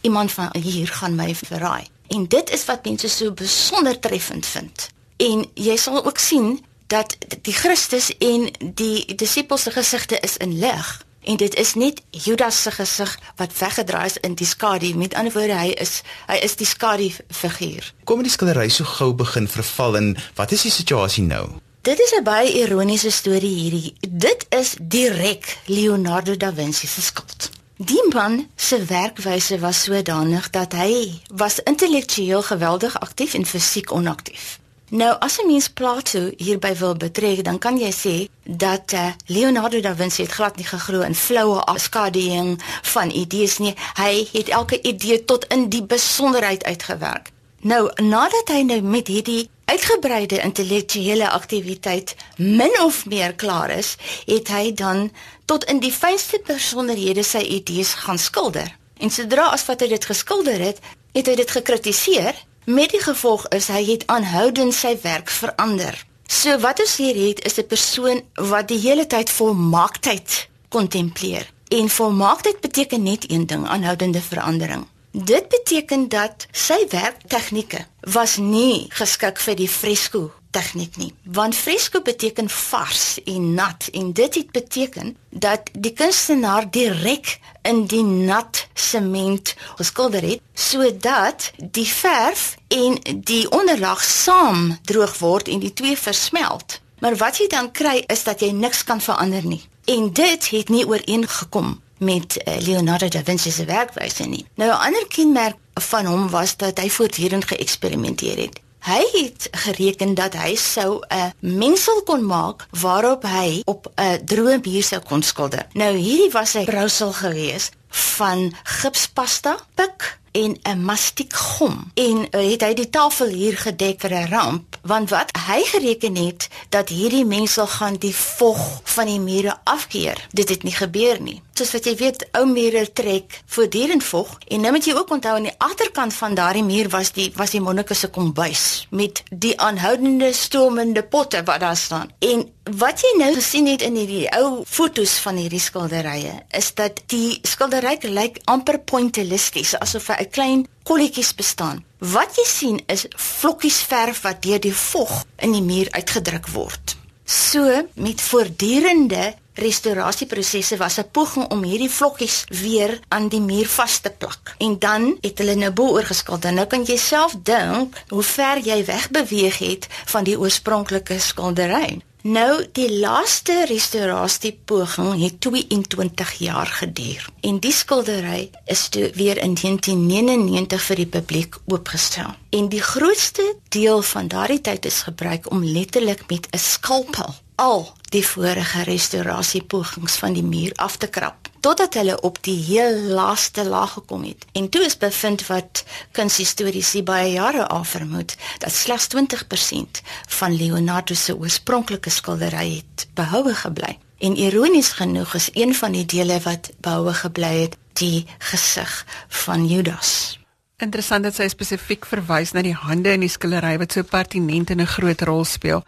iemand 0.08 0.32
van 0.32 0.48
hier 0.56 0.88
gaan 0.88 1.14
my 1.14 1.34
verraai. 1.34 1.84
En 2.08 2.24
dit 2.28 2.50
is 2.50 2.64
wat 2.64 2.84
mense 2.84 3.08
so 3.08 3.32
besonder 3.32 3.98
treffend 4.00 4.46
vind. 4.46 4.88
En 5.16 5.44
jy 5.54 5.76
sal 5.76 6.04
ook 6.04 6.18
sien 6.18 6.64
dat 6.88 7.16
die 7.42 7.52
Christus 7.52 8.08
en 8.18 8.48
die 8.74 9.14
disippels 9.14 9.62
se 9.68 9.70
gesigte 9.70 10.16
is 10.24 10.36
in 10.36 10.58
lig 10.58 10.88
en 11.28 11.36
dit 11.36 11.54
is 11.60 11.74
net 11.74 12.00
Judas 12.10 12.62
se 12.62 12.70
gesig 12.70 13.18
wat 13.36 13.58
weggedraai 13.58 14.06
is 14.06 14.16
in 14.24 14.34
die 14.34 14.46
skadu. 14.46 14.94
Met 14.96 15.14
ander 15.14 15.32
woorde, 15.32 15.58
hy 15.58 15.74
is 15.76 16.00
hy 16.30 16.38
is 16.46 16.56
die 16.56 16.66
skadu 16.66 17.10
figuur. 17.28 17.92
Kom 18.08 18.24
die 18.24 18.32
skildery 18.32 18.70
so 18.72 18.88
gou 18.88 19.12
begin 19.12 19.48
verval 19.48 20.00
en 20.00 20.14
wat 20.40 20.56
is 20.56 20.64
die 20.64 20.72
situasie 20.72 21.26
nou? 21.28 21.44
Dit 21.84 22.00
is 22.00 22.14
'n 22.16 22.24
baie 22.24 22.52
ironiese 22.62 23.10
storie 23.10 23.54
hierdie. 23.60 23.94
Dit 24.08 24.46
is 24.48 24.74
direk 24.80 25.58
Leonardo 25.66 26.36
da 26.36 26.52
Vinci 26.52 26.86
se 26.86 27.02
skuld. 27.02 27.50
Die 27.80 28.02
man 28.12 28.48
se 28.56 28.84
werkwyse 28.84 29.58
was 29.58 29.82
sodanig 29.82 30.50
dat 30.50 30.72
hy 30.74 31.20
was 31.30 31.60
intellektueel 31.62 32.42
geweldig 32.42 33.00
aktief 33.00 33.34
en 33.34 33.46
fisiek 33.46 33.92
onaktief. 33.92 34.58
Nou 34.90 35.16
as 35.18 35.38
'n 35.38 35.46
mens 35.46 35.68
Plato 35.68 36.30
hierby 36.36 36.74
wil 36.74 36.96
betrek, 36.96 37.44
dan 37.44 37.58
kan 37.58 37.78
jy 37.78 37.92
sê 37.92 38.28
dat 38.42 38.92
uh, 38.92 39.12
Leonardo 39.26 39.80
da 39.80 39.94
Vinci 39.94 40.22
het 40.22 40.32
glad 40.32 40.56
nie 40.56 40.66
geglo 40.66 41.00
in 41.00 41.14
floue 41.14 41.60
afskaduwing 41.60 42.62
van 42.82 43.10
idees 43.10 43.58
nie. 43.58 43.74
Hy 43.94 44.28
het 44.32 44.48
elke 44.48 44.82
idee 44.82 45.24
tot 45.24 45.44
in 45.44 45.68
die 45.68 45.82
besonderheid 45.82 46.64
uitgewerk. 46.64 47.30
Nou, 47.60 47.90
nadat 48.02 48.48
hy 48.48 48.62
nou 48.62 48.80
met 48.82 49.06
hierdie 49.06 49.50
uitgebreide 49.68 50.40
intellektuele 50.40 51.28
aktiwiteit 51.30 52.14
min 52.36 52.74
of 52.80 53.04
meer 53.06 53.34
klaar 53.34 53.70
is, 53.70 53.96
het 54.26 54.48
hy 54.48 54.72
dan 54.72 55.10
tot 55.44 55.64
in 55.68 55.80
die 55.84 55.92
fynste 55.92 56.40
besonderhede 56.46 57.24
sy 57.24 57.44
idees 57.60 57.94
gaan 58.04 58.18
skilder. 58.18 58.72
En 58.98 59.10
sodra 59.10 59.50
as 59.54 59.66
wat 59.68 59.84
hy 59.84 59.92
dit 59.92 60.04
geskilder 60.10 60.60
het, 60.60 60.80
het 61.12 61.28
hy 61.28 61.36
dit 61.38 61.50
gekritiseer 61.50 62.34
met 62.68 62.92
die 62.92 63.00
gevolg 63.00 63.46
is 63.56 63.70
hy 63.72 63.84
het 63.92 64.04
aanhoudend 64.12 64.74
sy 64.76 64.92
werk 65.02 65.30
verander. 65.32 65.96
So 66.28 66.58
wat 66.60 66.80
ons 66.84 66.98
hier 67.00 67.16
het 67.16 67.40
is 67.44 67.56
'n 67.58 67.66
persoon 67.66 68.20
wat 68.34 68.68
die 68.68 68.78
hele 68.78 69.06
tyd 69.06 69.30
volmaaktheid 69.30 70.48
kontempleer. 70.68 71.48
En 71.68 71.88
volmaaktheid 71.88 72.60
beteken 72.60 73.02
net 73.02 73.30
een 73.30 73.46
ding, 73.46 73.68
aanhoudende 73.68 74.20
verandering. 74.20 74.86
Dit 75.24 75.48
beteken 75.48 76.08
dat 76.08 76.46
sy 76.52 76.86
werktegnieke 76.88 77.86
was 78.00 78.36
nie 78.36 78.86
geskik 78.88 79.40
vir 79.42 79.56
die 79.58 79.68
fresco 79.68 80.28
tegniek 80.54 80.94
nie. 80.96 81.10
Want 81.24 81.56
fresco 81.58 81.98
beteken 82.06 82.46
vars 82.48 83.18
en 83.24 83.54
nat 83.54 83.88
en 83.92 84.12
dit 84.12 84.34
het 84.34 84.52
beteken 84.54 85.16
dat 85.30 85.70
die 85.72 85.92
kunstenaar 85.92 86.70
direk 86.70 87.38
in 87.66 87.86
die 87.90 88.04
nat 88.04 88.68
sement 88.74 89.56
geskilder 89.80 90.22
het 90.22 90.44
sodat 90.54 91.50
die 91.58 91.88
verf 91.88 92.54
en 92.68 93.00
die 93.18 93.50
onderlaag 93.50 94.04
saam 94.04 94.78
droog 94.82 95.18
word 95.18 95.50
en 95.50 95.58
die 95.66 95.74
twee 95.74 95.98
versmelt. 95.98 96.78
Maar 97.02 97.18
wat 97.18 97.42
jy 97.42 97.50
dan 97.50 97.72
kry 97.72 98.04
is 98.06 98.22
dat 98.22 98.40
jy 98.40 98.54
niks 98.54 98.84
kan 98.84 99.02
verander 99.02 99.42
nie. 99.46 99.64
En 99.84 100.12
dit 100.12 100.50
het 100.54 100.68
nie 100.70 100.86
ooreengekom 100.86 101.80
met 101.98 102.42
uh, 102.44 102.56
Leonardo 102.60 103.08
da 103.08 103.20
Vinci 103.24 103.50
se 103.50 103.64
werkwyse 103.64 104.24
nie. 104.24 104.46
Nou 104.54 104.70
'n 104.70 104.84
ander 104.86 105.06
kenmerk 105.08 105.56
van 105.74 106.06
hom 106.06 106.30
was 106.30 106.56
dat 106.56 106.78
hy 106.78 106.90
voortdurend 106.90 107.44
geëksperimenteer 107.44 108.36
het. 108.36 108.60
Hy 108.78 109.02
het 109.12 109.48
gereken 109.50 110.14
dat 110.14 110.34
hy 110.34 110.54
sou 110.56 111.02
'n 111.08 111.32
mengsel 111.40 112.02
kon 112.02 112.26
maak 112.26 112.66
waarop 112.70 113.22
hy 113.22 113.62
op 113.64 113.92
'n 113.96 114.24
droë 114.24 114.60
muur 114.62 114.82
sou 114.82 115.00
kon 115.00 115.22
skilder. 115.22 115.66
Nou 115.72 115.96
hierdie 115.96 116.30
was 116.30 116.54
'n 116.54 116.64
brousel 116.64 117.12
gewees 117.12 117.70
van 117.88 118.54
gipspasta, 118.62 119.56
pik 119.74 120.18
en 120.32 120.58
'n 120.62 120.84
mastiekgom 120.84 121.90
en 121.94 122.16
uh, 122.30 122.50
het 122.50 122.62
hy 122.62 122.74
die 122.74 122.90
tafel 122.90 123.26
hier 123.26 123.56
gedek 123.58 124.00
vir 124.00 124.14
'n 124.14 124.28
ramp. 124.28 124.78
Want 124.82 125.10
wat 125.10 125.30
hy 125.46 125.62
gereken 125.64 126.16
het 126.16 126.48
dat 126.68 126.88
hierdie 126.88 127.24
mengsel 127.24 127.66
gaan 127.66 127.96
die 127.96 128.14
vog 128.14 128.80
van 128.84 129.06
die 129.06 129.20
mure 129.20 129.56
afkeer. 129.64 130.26
Dit 130.30 130.48
het 130.48 130.62
nie 130.62 130.72
gebeur 130.72 131.20
nie. 131.20 131.42
Soos 131.52 131.72
wat 131.72 131.84
jy 131.84 131.96
weet 131.96 132.26
ou 132.32 132.46
mure 132.46 132.92
trek 132.92 133.40
voortdurend 133.46 134.04
vog. 134.04 134.38
En 134.48 134.60
nou 134.60 134.72
moet 134.72 134.84
jy 134.84 134.94
ook 134.94 135.10
onthou 135.10 135.34
aan 135.34 135.42
die 135.42 135.58
agterkant 135.58 136.14
van 136.14 136.34
daardie 136.34 136.64
muur 136.64 136.88
was 136.88 137.12
die 137.12 137.32
was 137.34 137.50
die 137.50 137.60
monnike 137.60 137.94
se 137.94 138.08
kombuis. 138.08 138.86
Met 138.90 139.22
die 139.30 139.60
aanhoudende 139.60 140.32
stomende 140.32 141.02
potte 141.02 141.42
wat 141.42 141.60
daar 141.60 141.76
staan. 141.76 142.10
En 142.18 142.52
wat 142.76 143.00
jy 143.00 143.14
nou 143.18 143.30
gesien 143.34 143.66
het 143.66 143.82
in 143.82 143.96
hierdie 143.96 144.28
ou 144.36 144.62
fotos 144.68 145.16
van 145.24 145.38
hierdie 145.40 145.62
skilderye 145.62 146.34
is 146.56 146.74
dat 146.76 147.00
die 147.12 147.38
skildery 147.42 147.96
lyk 148.02 148.40
amper 148.44 148.78
pointillisties 148.78 149.74
asof 149.78 150.10
'n 150.18 150.30
klein 150.30 150.66
kolletjies 150.82 151.34
bestaan. 151.34 151.84
Wat 151.98 152.36
jy 152.36 152.46
sien 152.46 152.82
is 152.86 153.06
vlokkies 153.16 153.80
verf 153.80 154.22
wat 154.22 154.42
deur 154.42 154.60
die 154.60 154.74
vog 154.74 155.24
in 155.36 155.52
die 155.52 155.62
muur 155.62 155.88
uitgedruk 155.90 156.48
word. 156.48 156.96
So 157.24 157.88
met 157.94 158.20
voortdurende 158.20 159.34
restaurasieprosesse 159.58 160.76
was 160.76 160.98
'n 160.98 161.10
poging 161.10 161.50
om 161.50 161.62
hierdie 161.62 161.90
vlokkies 161.90 162.44
weer 162.48 163.00
aan 163.08 163.28
die 163.28 163.40
muur 163.40 163.66
vas 163.66 163.98
te 163.98 164.10
plak. 164.10 164.54
En 164.58 164.78
dan 164.78 165.18
het 165.20 165.38
hulle 165.38 165.54
nou 165.54 165.70
bo 165.70 165.86
oorgeskilder. 165.88 166.52
Nou 166.52 166.66
kan 166.66 166.84
jy 166.84 166.96
self 166.96 167.34
dink 167.42 167.96
hoe 168.08 168.22
ver 168.22 168.58
jy 168.58 168.84
wegbeweeg 168.84 169.58
het 169.58 169.86
van 170.06 170.24
die 170.24 170.38
oorspronklike 170.38 171.18
skildery. 171.18 172.00
Nou 172.22 172.64
die 172.74 172.88
laaste 172.98 173.64
restaurasie 173.70 174.50
poging 174.64 175.20
het 175.22 175.40
22 175.40 176.32
jaar 176.42 176.66
geduur 176.66 177.28
en 177.46 177.60
die 177.62 177.72
skildery 177.72 178.50
is 178.66 178.88
toe 178.88 179.10
weer 179.14 179.38
in 179.38 179.54
1999 179.54 180.82
vir 180.82 180.96
die 180.96 181.06
publiek 181.06 181.60
oopgestel. 181.70 182.34
En 182.50 182.68
die 182.68 182.82
grootste 182.82 183.54
deel 183.68 184.02
van 184.02 184.28
daardie 184.28 184.60
tyd 184.60 184.90
is 184.90 185.02
gebruik 185.06 185.50
om 185.50 185.62
letterlik 185.64 186.26
met 186.26 186.50
'n 186.50 186.58
skalpel 186.58 187.34
al 187.58 187.88
die 188.14 188.22
vorige 188.26 188.82
restaurasie 188.86 189.62
pogings 189.62 190.16
van 190.22 190.32
die 190.32 190.46
muur 190.46 190.72
af 190.76 190.96
te 190.96 191.08
krap 191.10 191.48
totdat 191.60 191.94
hulle 191.98 192.14
op 192.22 192.38
die 192.46 192.56
heel 192.62 192.94
laaste 193.18 193.64
laag 193.66 193.92
gekom 193.92 194.22
het. 194.24 194.46
En 194.52 194.68
toe 194.68 194.84
is 194.86 194.96
bevind 194.96 195.46
wat 195.46 195.82
kunshistoriese 196.16 197.02
baie 197.02 197.32
jare 197.32 197.66
af 197.66 197.88
vermoed 197.96 198.36
dat 198.62 198.72
slegs 198.72 199.08
20% 199.14 200.02
van 200.38 200.56
Leonardo 200.56 201.14
se 201.14 201.36
oorspronklike 201.36 202.10
skildery 202.10 202.76
het 202.76 203.08
behoue 203.14 203.54
gebly. 203.54 203.98
En 204.18 204.36
ironies 204.36 204.92
genoeg 204.98 205.34
is 205.34 205.50
een 205.52 205.74
van 205.74 205.92
die 205.92 206.06
dele 206.06 206.40
wat 206.46 206.70
behoue 206.80 207.14
gebly 207.14 207.54
het, 207.66 207.76
die 207.98 208.26
gesig 208.38 209.06
van 209.28 209.66
Judas. 209.66 210.38
Interessant 210.78 211.26
dat 211.26 211.34
sy 211.34 211.48
spesifiek 211.50 212.06
verwys 212.06 212.54
na 212.54 212.62
die 212.62 212.74
hande 212.74 213.16
in 213.18 213.26
die 213.26 213.30
skildery 213.30 213.78
wat 213.82 213.92
so 213.92 214.06
pertinent 214.06 214.70
en 214.70 214.80
'n 214.80 214.86
groot 214.86 215.20
rol 215.20 215.44
speel. 215.44 215.82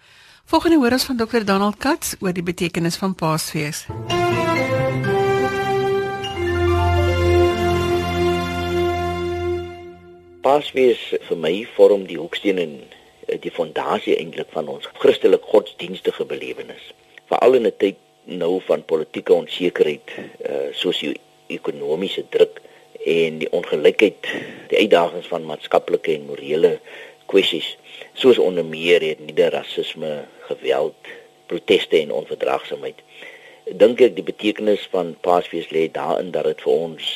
Volgende 0.50 0.78
hoor 0.82 0.90
ons 0.90 1.04
van 1.04 1.16
Dr. 1.16 1.44
Donald 1.46 1.76
Katz 1.78 2.16
oor 2.18 2.32
die 2.34 2.42
betekenis 2.42 2.96
van 2.98 3.12
Paasfees. 3.14 3.84
Paasfees 10.42 11.04
vir 11.28 11.38
my 11.38 11.52
vorm 11.76 12.02
die 12.08 12.18
hoeksteen 12.18 12.58
en 12.58 12.72
eh, 12.80 13.38
die 13.38 13.54
fondasie 13.54 14.16
eintlik 14.16 14.50
van 14.50 14.66
ons 14.74 14.90
Christelike 14.98 15.46
godsdienstige 15.52 16.26
belewenis. 16.26 16.82
Veral 17.30 17.60
in 17.60 17.70
'n 17.70 17.76
tyd 17.78 18.02
nou 18.24 18.58
van 18.66 18.82
politieke 18.82 19.32
onsekerheid, 19.32 20.10
uh 20.50 20.74
sosio-ekonomiese 20.82 22.26
druk 22.34 22.58
en 23.06 23.38
die 23.38 23.52
ongelykheid, 23.54 24.26
die 24.74 24.82
uitdagings 24.82 25.30
van 25.30 25.46
maatskaplike 25.46 26.10
en 26.18 26.26
morele 26.26 26.80
kwessies 27.30 27.76
soos 28.20 28.38
onder 28.38 28.64
meer 28.64 29.00
het 29.02 29.20
nie 29.24 29.48
rasisme, 29.48 30.24
geweld, 30.48 31.08
proteste 31.46 31.96
en 32.00 32.12
onverdraagsaamheid. 32.12 33.00
Dink 33.80 34.00
ek 34.04 34.16
die 34.16 34.26
betekenis 34.26 34.82
van 34.92 35.14
Paasfees 35.24 35.70
lê 35.72 35.86
daarin 35.92 36.32
dat 36.34 36.44
dit 36.50 36.60
vir 36.66 36.72
ons 36.72 37.06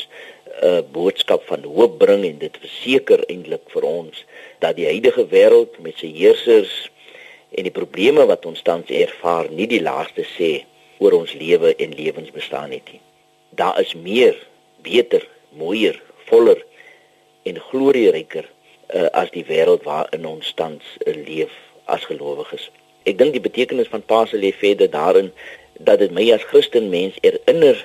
'n 0.55 0.67
uh, 0.67 0.83
boodskap 0.97 1.43
van 1.51 1.65
hoop 1.65 1.99
bring 1.99 2.25
en 2.25 2.39
dit 2.39 2.57
verseker 2.63 3.21
eintlik 3.29 3.65
vir 3.75 3.85
ons 3.85 4.25
dat 4.63 4.77
die 4.77 4.87
huidige 4.87 5.27
wêreld 5.29 5.79
met 5.83 5.99
sy 5.99 6.11
heersers 6.15 6.91
en 7.51 7.67
die 7.67 7.75
probleme 7.81 8.27
wat 8.27 8.47
ons 8.47 8.63
tans 8.63 8.89
ervaar 8.89 9.51
nie 9.51 9.67
die 9.67 9.83
laaste 9.83 10.25
sê 10.37 10.65
oor 10.99 11.19
ons 11.21 11.35
lewe 11.35 11.75
en 11.75 11.99
lewensbestaan 11.99 12.71
het 12.71 12.87
nie. 12.93 13.03
Daar 13.51 13.81
is 13.81 13.95
meer, 13.95 14.39
beter, 14.83 15.27
mooier, 15.59 16.01
voller 16.31 16.65
en 17.43 17.61
glorieryker 17.61 18.47
uh, 18.95 19.11
as 19.13 19.31
die 19.35 19.45
wêreld 19.49 19.83
waarin 19.83 20.27
ons 20.27 20.53
tans 20.55 20.85
uh, 21.07 21.15
leef 21.27 21.53
as 21.91 22.07
gelowiges. 22.09 22.71
Ek 23.05 23.19
dink 23.19 23.35
die 23.37 23.45
betekenis 23.45 23.91
van 23.93 24.05
Pasen 24.07 24.41
lê 24.41 24.55
verder 24.57 24.91
daarin 24.91 25.33
dat 25.79 26.01
dit 26.01 26.15
my 26.15 26.25
as 26.33 26.47
Christen 26.49 26.89
mens 26.93 27.19
herinner 27.21 27.81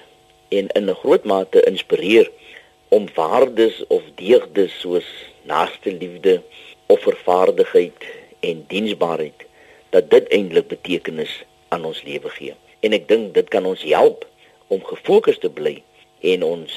en 0.49 0.69
in 0.77 0.89
'n 0.89 1.01
groot 1.01 1.25
mate 1.25 1.63
inspireer 1.65 2.29
om 2.89 3.09
waardes 3.15 3.83
of 3.87 4.03
deugdes 4.15 4.79
soos 4.79 5.05
naaste 5.43 5.91
liefde, 5.91 6.41
offervaardigheid 6.87 8.05
en 8.39 8.65
diensbaarheid 8.67 9.45
dat 9.89 10.09
dit 10.09 10.27
eintlik 10.27 10.67
betekenis 10.67 11.43
aan 11.69 11.85
ons 11.85 12.03
lewe 12.03 12.29
gee. 12.29 12.53
En 12.79 12.93
ek 12.93 13.07
dink 13.07 13.33
dit 13.33 13.47
kan 13.49 13.65
ons 13.65 13.83
help 13.83 14.25
om 14.67 14.83
gefokus 14.85 15.37
te 15.37 15.49
bly 15.49 15.81
en 16.21 16.43
ons 16.43 16.73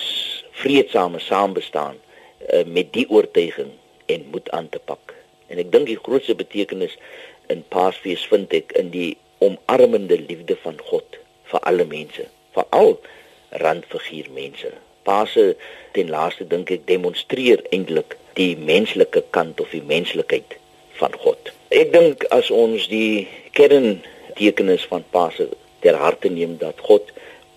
vreedsame 0.51 1.19
saambestaan 1.19 1.97
uh, 1.97 2.65
met 2.65 2.93
die 2.93 3.07
oortuiging 3.09 3.73
en 4.15 4.29
moed 4.31 4.51
aan 4.51 4.69
te 4.69 4.81
pak. 4.91 5.15
En 5.53 5.61
ek 5.61 5.73
dink 5.73 5.91
die 5.91 6.01
grootste 6.01 6.37
betekenis 6.39 6.95
in 7.53 7.65
Paasfees 7.75 8.25
vind 8.31 8.55
ek 8.57 8.73
in 8.81 8.93
die 8.95 9.11
omarmende 9.45 10.19
liefde 10.21 10.57
van 10.63 10.79
God 10.89 11.19
vir 11.51 11.65
alle 11.69 11.85
mense, 11.89 12.25
veral 12.57 12.97
randfiguur 13.65 14.31
mense. 14.37 14.71
Paase 15.05 15.53
ten 15.97 16.13
laaste 16.15 16.47
dink 16.49 16.71
ek 16.73 16.87
demonstreer 16.89 17.65
eintlik 17.75 18.17
die 18.39 18.55
menslike 18.57 19.25
kant 19.37 19.61
of 19.61 19.75
die 19.75 19.85
menslikheid 19.85 20.57
van 21.01 21.17
God. 21.25 21.51
Ek 21.75 21.93
dink 21.93 22.25
as 22.37 22.49
ons 22.55 22.87
die 22.93 23.27
kerntekenis 23.59 24.87
van 24.89 25.05
Paase 25.13 25.51
ter 25.85 25.99
harte 25.99 26.31
neem 26.33 26.57
dat 26.63 26.81
God 26.87 27.11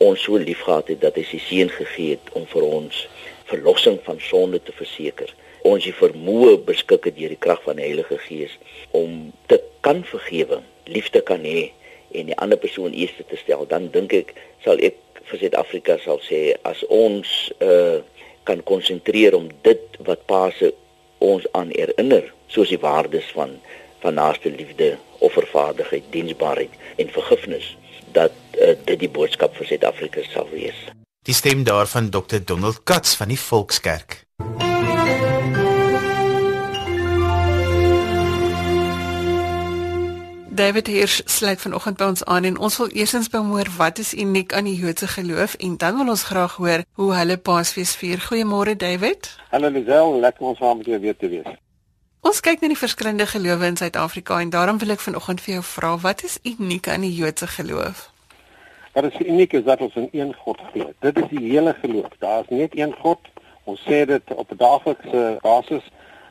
ons 0.03 0.25
so 0.25 0.41
liefgehad 0.41 0.89
het 0.91 1.03
dat 1.05 1.15
hy 1.15 1.23
sy 1.29 1.39
seun 1.39 1.71
gegee 1.71 2.17
het 2.17 2.33
om 2.35 2.47
vir 2.51 2.65
ons 2.67 3.05
verlossing 3.47 4.01
van 4.03 4.19
sonde 4.19 4.59
te 4.65 4.73
verseker 4.75 5.31
ons 5.65 5.85
die 5.85 5.95
vermoë 5.95 6.59
beskik 6.67 7.09
deur 7.09 7.33
die 7.33 7.41
krag 7.41 7.61
van 7.65 7.79
die 7.79 7.87
Heilige 7.87 8.19
Gees 8.27 8.53
om 8.95 9.31
te 9.49 9.59
kan 9.85 10.03
vergewe, 10.07 10.61
liefde 10.85 11.21
kan 11.25 11.45
hê 11.45 11.71
en 12.15 12.29
die 12.29 12.37
ander 12.41 12.59
persoon 12.61 12.93
eers 12.93 13.15
te 13.17 13.39
stel, 13.41 13.65
dan 13.69 13.89
dink 13.93 14.13
ek 14.13 14.35
sal 14.63 14.79
ek 14.79 14.99
vir 15.25 15.41
Suid-Afrika 15.41 15.97
sal 16.03 16.21
sê 16.25 16.41
as 16.67 16.83
ons 16.93 17.31
uh 17.59 18.01
kan 18.45 18.59
konsentreer 18.61 19.33
om 19.33 19.47
dit 19.65 19.95
wat 20.05 20.19
Paase 20.29 20.67
ons 21.25 21.47
aan 21.57 21.71
herinner, 21.73 22.27
soos 22.53 22.69
die 22.69 22.77
waardes 22.77 23.31
van 23.33 23.57
van 24.03 24.19
naaste 24.19 24.51
liefde, 24.53 24.91
offervaardigheid, 25.25 26.03
diensbaarheid 26.13 27.01
en 27.01 27.09
vergifnis, 27.09 27.71
dat 28.13 28.35
uh, 28.53 28.75
dit 28.85 28.99
die 29.01 29.09
boodskap 29.09 29.57
vir 29.57 29.71
Suid-Afrika 29.71 30.21
sal 30.29 30.45
wees. 30.53 30.77
Die 31.25 31.33
stem 31.33 31.65
daarvan 31.65 32.11
Dr 32.13 32.45
Donald 32.45 32.83
Katz 32.85 33.17
van 33.17 33.33
die 33.33 33.41
Volkskerk. 33.47 34.21
David 40.55 40.87
Hirsch 40.87 41.21
sluit 41.25 41.59
vanoggend 41.59 41.97
by 41.99 42.05
ons 42.13 42.21
aan 42.31 42.45
en 42.47 42.57
ons 42.63 42.75
wil 42.79 42.91
eersins 42.95 43.27
bemoor 43.27 43.67
wat 43.75 43.97
is 43.99 44.13
uniek 44.15 44.53
aan 44.55 44.69
die 44.69 44.75
Joodse 44.79 45.07
geloof 45.11 45.57
en 45.59 45.73
dan 45.77 45.97
wil 45.99 46.13
ons 46.13 46.21
graag 46.23 46.53
hoor 46.55 46.83
hoe 46.95 47.07
hulle 47.11 47.35
Paasfees 47.37 47.91
vier. 47.99 48.21
Goeiemôre 48.23 48.75
David. 48.79 49.27
Hallo 49.51 49.67
Lisel, 49.69 50.13
lekker 50.23 50.45
om 50.47 50.55
saam 50.55 50.77
met 50.77 50.87
jou 50.87 50.99
weer 50.99 51.17
te 51.17 51.27
wees. 51.33 51.49
Ons 52.23 52.39
kyk 52.39 52.63
na 52.63 52.69
die 52.71 52.79
verskillende 52.79 53.27
gelowe 53.27 53.67
in 53.67 53.75
Suid-Afrika 53.75 54.37
en 54.39 54.53
daarom 54.53 54.79
wil 54.79 54.95
ek 54.95 55.03
vanoggend 55.03 55.43
vir 55.43 55.57
jou 55.57 55.65
vra 55.73 55.89
wat 56.05 56.23
is 56.23 56.37
uniek 56.47 56.87
aan 56.87 57.03
die 57.03 57.11
Joodse 57.17 57.51
geloof? 57.57 58.05
Wat 58.95 59.09
is 59.11 59.19
uniek 59.25 59.57
is 59.59 59.67
dat 59.67 59.83
ons 59.83 59.99
in 59.99 60.07
een 60.13 60.31
God 60.45 60.63
glo. 60.71 60.87
Dit 61.03 61.19
is 61.19 61.27
die 61.33 61.43
hele 61.49 61.75
geloof. 61.81 62.15
Daar 62.23 62.47
is 62.47 62.55
net 62.61 62.79
een 62.79 62.95
God. 63.03 63.19
Ons 63.67 63.83
sê 63.83 64.05
dit 64.07 64.31
op 64.31 64.55
'n 64.55 64.61
daaglikse 64.63 65.25
basis 65.43 65.83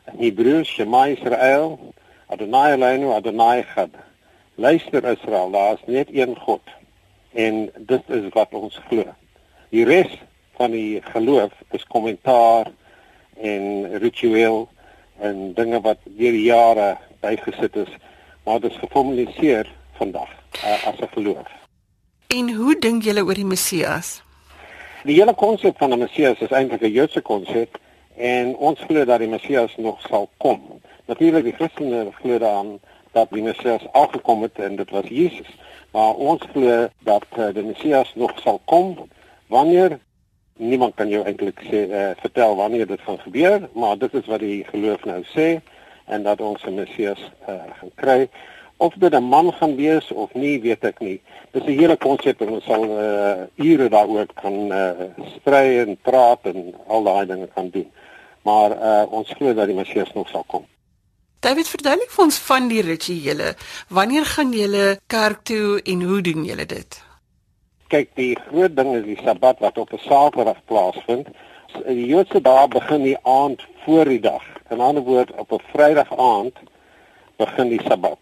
in 0.09 0.17
Hebreëus, 0.25 0.73
Shema 0.73 1.05
Israel, 1.13 1.77
Adonai 2.25 2.73
Eloheinu, 2.73 3.13
Adonai 3.13 3.61
Echad. 3.61 3.93
Luister 4.57 5.03
Israel, 5.03 5.51
daar 5.51 5.73
is 5.73 5.79
net 5.85 6.07
een 6.11 6.35
God 6.39 6.61
en 7.33 7.71
dit 7.77 8.01
is 8.07 8.29
wat 8.29 8.47
ons 8.51 8.79
glo. 8.87 9.03
Die 9.69 9.83
res 9.85 10.13
van 10.55 10.71
die 10.71 11.01
geloof 11.03 11.51
is 11.75 11.83
kommentaar 11.91 12.71
en 13.35 13.97
ritueel 13.99 14.69
en 15.19 15.53
dinge 15.53 15.81
wat 15.81 15.99
deur 16.03 16.31
die 16.31 16.47
jare 16.47 16.95
bygesit 17.19 17.75
is, 17.75 17.91
maar 18.43 18.59
dit 18.63 18.71
is 18.71 18.79
geformaliseer 18.79 19.67
vandag 19.99 20.31
uh, 20.63 20.87
as 20.87 20.99
'n 20.99 21.11
geloof. 21.11 21.51
En 22.27 22.53
hoe 22.55 22.79
dink 22.79 23.03
julle 23.03 23.23
oor 23.23 23.35
die 23.35 23.45
Messias? 23.45 24.23
Die 25.03 25.19
hele 25.19 25.33
konsep 25.33 25.77
van 25.77 25.91
'n 25.91 25.99
Messias 25.99 26.39
is 26.39 26.51
eintlik 26.51 26.81
'n 26.81 26.91
Joodse 26.91 27.21
konsep 27.21 27.79
en 28.15 28.55
ons 28.55 28.79
glo 28.79 29.05
dat 29.05 29.19
die 29.19 29.27
Messias 29.27 29.75
nog 29.75 30.01
sal 30.01 30.29
kom. 30.37 30.81
Natuurlik 31.05 31.43
die 31.43 31.53
Christene 31.53 32.07
glo 32.11 32.37
daaraan 32.37 32.79
dat 33.15 33.31
die 33.31 33.43
Messias 33.43 33.85
aangekom 33.91 34.41
het 34.43 34.59
en 34.59 34.75
dit 34.75 34.89
was 34.91 35.07
Jesus. 35.07 35.51
Maar 35.95 36.13
ons 36.13 36.41
glo 36.51 36.87
dat 37.07 37.25
uh, 37.37 37.47
die 37.55 37.63
Messias 37.63 38.11
nog 38.15 38.33
sal 38.43 38.59
kom 38.65 39.07
wanneer 39.47 39.99
niemand 40.57 40.95
kan 40.99 41.09
jou 41.11 41.21
eintlik 41.23 41.61
sê 41.69 41.85
uh, 41.87 42.09
vertel 42.19 42.55
wanneer 42.59 42.87
dit 42.87 43.01
gaan 43.07 43.19
gebeur, 43.23 43.69
maar 43.73 43.95
dit 43.99 44.13
is 44.19 44.27
wat 44.31 44.43
die 44.43 44.63
geloof 44.67 45.07
nou 45.07 45.21
sê 45.31 45.47
en 46.11 46.27
dat 46.27 46.41
ons 46.41 46.63
'n 46.63 46.75
Messias 46.75 47.21
uh, 47.47 47.55
gaan 47.79 47.93
kry. 47.95 48.29
Of 48.77 48.93
dit 48.99 49.13
'n 49.15 49.23
man 49.23 49.53
gaan 49.53 49.75
wees 49.75 50.11
of 50.11 50.33
nie, 50.33 50.61
weet 50.61 50.83
ek 50.83 50.99
nie. 50.99 51.21
Dis 51.51 51.63
'n 51.63 51.79
hele 51.79 51.97
konsep 51.97 52.41
en 52.41 52.49
ons 52.49 52.63
sal 52.63 52.83
uh, 52.83 53.47
ure 53.55 53.89
daaroor 53.89 54.27
kan 54.33 54.71
uh, 54.71 54.91
stry 55.39 55.79
en 55.87 55.97
praat 56.01 56.39
en 56.43 56.75
al 56.87 57.03
daai 57.03 57.25
dinge 57.25 57.47
kan 57.47 57.69
doen. 57.69 57.91
Maar 58.43 58.71
uh, 58.71 59.11
ons 59.11 59.29
glo 59.29 59.53
dat 59.53 59.67
die 59.67 59.75
Messias 59.75 60.13
nog 60.13 60.29
sal 60.29 60.43
kom. 60.47 60.65
David 61.39 61.67
verduidelik 61.67 62.11
vir 62.11 62.23
ons 62.23 62.37
van 62.47 62.67
die 62.67 62.81
rituele. 62.81 63.53
Wanneer 63.89 64.25
gaan 64.25 64.53
julle 64.53 64.85
kerk 65.07 65.43
toe 65.43 65.81
en 65.83 66.01
hoe 66.01 66.21
doen 66.21 66.45
julle 66.47 66.65
dit? 66.65 66.97
Kyk, 67.93 68.09
die 68.17 68.33
groot 68.47 68.75
ding 68.77 68.95
is 68.95 69.03
die 69.05 69.19
Sabbat 69.21 69.59
wat 69.59 69.77
op 69.77 69.93
'n 69.93 70.01
Saterdag 70.07 70.63
plaasvind. 70.65 71.27
Die 71.85 72.05
Joodse 72.05 72.41
dae 72.41 72.67
begin 72.67 73.03
die 73.03 73.17
aand 73.23 73.61
voor 73.85 74.05
die 74.05 74.19
dag. 74.19 74.43
In 74.69 74.77
'n 74.77 74.81
ander 74.81 75.03
woord, 75.03 75.31
op 75.31 75.51
'n 75.51 75.61
Vrydag 75.73 76.17
aand 76.17 76.55
begin 77.37 77.69
die 77.69 77.81
Sabbat. 77.87 78.19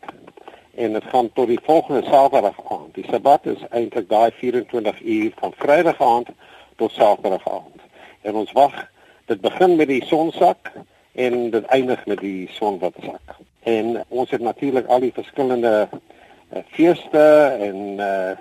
En 0.76 0.94
dit 0.94 1.04
gaan 1.04 1.34
tot 1.34 1.48
die 1.48 1.60
volgende 1.64 2.04
Saterdag 2.04 2.58
aand. 2.70 2.94
Die 2.94 3.06
Sabbat 3.10 3.46
is 3.46 3.62
eintlik 3.70 4.10
daai 4.10 4.32
24 4.32 5.02
uur 5.02 5.32
van 5.36 5.54
Vrydag 5.58 6.02
aand 6.02 6.28
tot 6.76 6.92
Saterdag 6.92 7.50
aand. 7.50 7.82
En 8.22 8.36
ons 8.36 8.52
wag, 8.52 8.90
dit 9.26 9.42
begin 9.42 9.76
met 9.76 9.88
die 9.88 10.06
sonsak 10.06 10.72
en 11.14 11.50
dit 11.50 11.66
eindig 11.66 12.06
met 12.06 12.20
die 12.20 12.50
son 12.52 12.80
wat 12.80 12.94
sak. 13.02 13.38
En 13.64 14.04
ons 14.08 14.30
het 14.30 14.42
natuurlik 14.42 14.88
al 14.88 15.00
die 15.00 15.14
verskillende 15.14 15.88
uh, 15.92 16.60
feeste 16.72 17.56
en 17.60 17.78
uh 18.00 18.32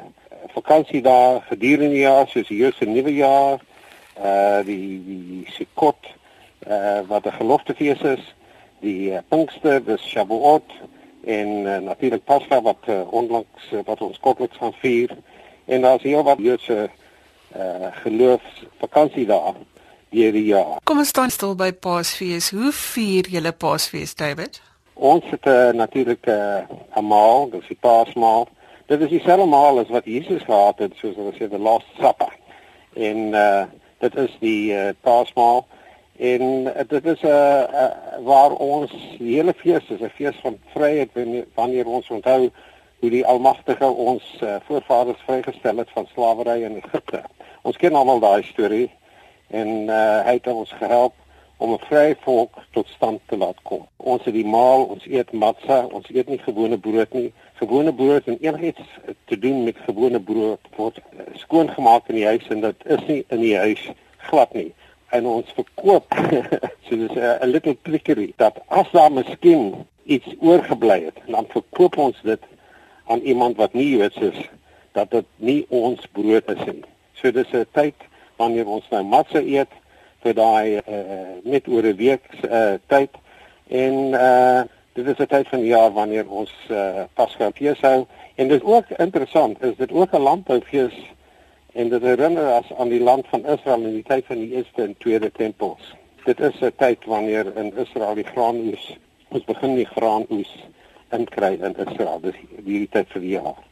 vakansie 0.52 1.02
daar 1.02 1.40
gedurende 1.48 1.94
die 1.94 2.02
jaar 2.02 2.26
soos 2.28 2.48
die 2.48 2.56
Joodse 2.58 2.85
Nuwe 2.85 3.14
Jaar, 3.14 3.61
uh 4.18 4.61
die 4.66 5.02
die 5.06 5.44
Sukkot 5.54 6.08
uh 6.66 7.00
wat 7.08 7.26
'n 7.26 7.38
geloftefees 7.38 8.00
is, 8.00 8.35
die 8.80 9.12
uh, 9.12 9.18
Pinkster, 9.28 9.85
dis 9.85 10.02
Shavuot 10.08 10.72
en 11.24 11.48
uh, 11.48 11.78
natuurlik 11.78 12.24
Pascha 12.24 12.61
wat 12.62 12.82
uh, 12.88 13.12
onlangs 13.12 13.70
uh, 13.72 13.80
wat 13.85 14.00
ons 14.00 14.18
kortliks 14.18 14.56
gaan 14.56 14.74
vier. 14.80 15.16
En 15.64 15.80
daar's 15.80 16.02
hier 16.02 16.22
wat 16.22 16.38
Joodse 16.38 16.90
uh 17.56 17.92
geloofs 18.02 18.64
vakansie 18.78 19.26
daar 19.26 19.54
deur 20.12 20.33
die 20.33 20.44
jaar. 20.44 20.79
Kom 20.85 21.03
ons 21.03 21.12
staan 21.12 21.31
stil 21.31 21.55
by 21.59 21.72
Paasfees. 21.72 22.51
Hoe 22.55 22.72
vier 22.72 23.29
julle 23.33 23.53
Paasfees, 23.53 24.14
David? 24.14 24.61
Ons 24.94 25.25
het 25.31 25.46
uh, 25.46 25.70
natuurlik 25.72 26.27
'n 26.27 26.66
uh, 26.96 27.03
maal, 27.03 27.51
dis 27.51 27.68
die 27.68 27.79
Paasmaal. 27.81 28.48
Dit 28.87 29.01
is 29.01 29.09
dieselfde 29.09 29.46
maal 29.46 29.79
as 29.79 29.88
wat 29.88 30.05
Jesus 30.05 30.42
gehad 30.42 30.79
het, 30.79 30.92
soos 30.96 31.16
hulle 31.16 31.33
sê 31.33 31.48
the 31.48 31.59
last 31.59 31.87
supper. 32.01 32.33
En 32.94 33.18
uh 33.35 33.64
dit 34.03 34.16
is 34.16 34.33
die 34.40 34.72
uh, 34.75 34.88
Paasmaal 35.01 35.66
en 36.18 36.42
uh, 36.66 36.83
dit 36.88 37.05
is 37.05 37.20
'n 37.22 37.27
uh, 37.27 37.62
uh, 37.83 37.90
waar 38.27 38.51
ons 38.51 38.90
die 39.18 39.35
hele 39.35 39.55
fees 39.55 39.90
is 39.94 40.01
'n 40.01 40.11
fees 40.18 40.37
van 40.42 40.59
vryheid 40.75 41.11
wanneer 41.55 41.87
ons 41.87 42.11
onthou 42.11 42.51
hoe 43.01 43.11
die 43.11 43.27
Almagtige 43.27 43.87
ons 43.87 44.38
uh, 44.42 44.57
voorvaders 44.66 45.22
vrygestel 45.27 45.77
het 45.77 45.90
van 45.90 46.07
slawerny 46.14 46.64
in 46.64 46.77
Egipte. 46.77 47.22
Ons 47.62 47.77
ken 47.77 47.94
almal 47.94 48.20
daai 48.20 48.42
storie 48.42 48.90
en 49.52 49.68
uh, 49.88 50.24
hy 50.26 50.34
het 50.38 50.48
ons 50.50 50.72
gehelp 50.80 51.14
om 51.62 51.72
'n 51.72 51.84
vrye 51.88 52.16
volk 52.20 52.58
tot 52.70 52.88
stand 52.88 53.20
te 53.26 53.36
laat 53.36 53.58
kom. 53.62 53.86
Ons 53.96 54.24
het 54.24 54.34
die 54.34 54.46
maal, 54.46 54.84
ons 54.84 55.06
eet 55.06 55.32
matza, 55.32 55.84
ons 55.86 56.08
eet 56.10 56.28
nie 56.28 56.38
gewone 56.38 56.78
brood 56.78 57.12
nie. 57.12 57.32
Gewone 57.60 57.92
brood 57.94 58.26
en 58.26 58.38
enigiets 58.40 58.88
te 59.24 59.38
doen 59.38 59.64
met 59.64 59.76
gewone 59.86 60.20
brood 60.20 60.60
word 60.76 60.98
uh, 60.98 61.26
skoongemaak 61.44 62.08
in 62.08 62.14
die 62.14 62.26
huis 62.26 62.48
en 62.48 62.60
dit 62.60 62.86
is 62.96 63.04
nie 63.06 63.24
in 63.28 63.40
die 63.40 63.56
huis 63.56 63.90
glad 64.16 64.54
nie. 64.58 64.72
En 65.10 65.26
ons 65.26 65.54
verkoop 65.54 66.14
so 66.88 66.96
dis 66.96 67.14
'n 67.18 67.50
little 67.50 67.76
trickery 67.82 68.32
dat 68.36 68.58
as 68.66 68.90
daar 68.90 69.12
miskien 69.12 69.86
iets 70.04 70.34
oorgebly 70.40 71.04
het, 71.04 71.18
dan 71.26 71.46
verkoop 71.48 71.98
ons 71.98 72.18
dit 72.22 72.42
aan 73.06 73.20
iemand 73.20 73.56
wat 73.56 73.72
nie 73.72 73.90
Joods 73.96 74.16
is 74.16 74.48
dat 74.92 75.10
dit 75.10 75.26
nie 75.36 75.64
ons 75.68 76.06
brood 76.12 76.50
is 76.50 76.64
nie. 76.66 76.84
So 77.12 77.30
dis 77.30 77.52
'n 77.52 77.66
tyd 77.72 77.94
wanneer 78.42 78.66
ons 78.66 78.88
nou 78.90 79.02
matse 79.14 79.42
eet 79.42 79.72
vir 80.22 80.37
daai 80.38 80.78
uh, 80.78 81.38
net 81.55 81.68
oor 81.68 81.87
'n 81.90 81.96
week 81.96 82.26
uh, 82.44 82.76
tyd 82.92 83.11
en 83.68 83.94
uh, 84.18 84.62
dit 84.98 85.07
is 85.07 85.18
'n 85.18 85.31
tyd 85.35 85.48
van 85.48 85.64
die 85.64 85.72
jaar 85.72 85.92
wanneer 85.92 86.28
ons 86.28 86.52
uh, 86.70 87.05
Pasga 87.14 87.50
fees 87.59 87.81
hou 87.81 88.07
en 88.37 88.48
dit 88.48 88.61
is 88.61 88.68
ook 88.68 88.90
interessant 88.98 89.62
is 89.62 89.76
dit 89.76 89.92
ook 89.92 90.14
'n 90.14 90.26
landboufees 90.28 90.96
en 91.72 91.88
dit 91.88 92.02
herinner 92.02 92.52
as 92.52 92.72
aan 92.78 92.88
die 92.88 93.02
land 93.02 93.26
van 93.28 93.46
Israel 93.46 93.83
in 93.88 93.96
die 93.96 94.09
tyd 94.09 94.26
van 94.26 94.38
die 94.38 94.52
eerste 94.52 94.83
en 94.83 94.94
tweede 94.98 95.31
tempels. 95.33 95.94
Dit 96.24 96.40
is 96.40 96.61
'n 96.61 96.72
tyd 96.76 97.05
wanneer 97.05 97.57
in 97.57 97.72
Israel 97.76 98.14
die 98.14 98.31
graanoes 98.35 98.98
ons 99.28 99.44
begin 99.44 99.74
die 99.74 99.88
graanoes 99.88 100.52
inkry 101.11 101.59
in 101.61 101.76
Israel. 101.76 102.20
Dis 102.20 102.37
die 102.64 102.88
tyd 102.88 103.09
vir 103.09 103.20
die 103.20 103.35
jaar. 103.40 103.71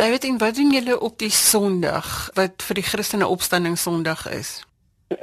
David, 0.00 0.24
en 0.24 0.38
wat 0.38 0.54
doen 0.54 0.70
julle 0.72 1.00
op 1.00 1.18
die 1.18 1.30
Sondag 1.30 2.30
wat 2.34 2.62
vir 2.64 2.78
die 2.78 2.84
Christene 2.84 3.26
opstanding 3.28 3.74
Sondag 3.78 4.22
is? 4.32 4.52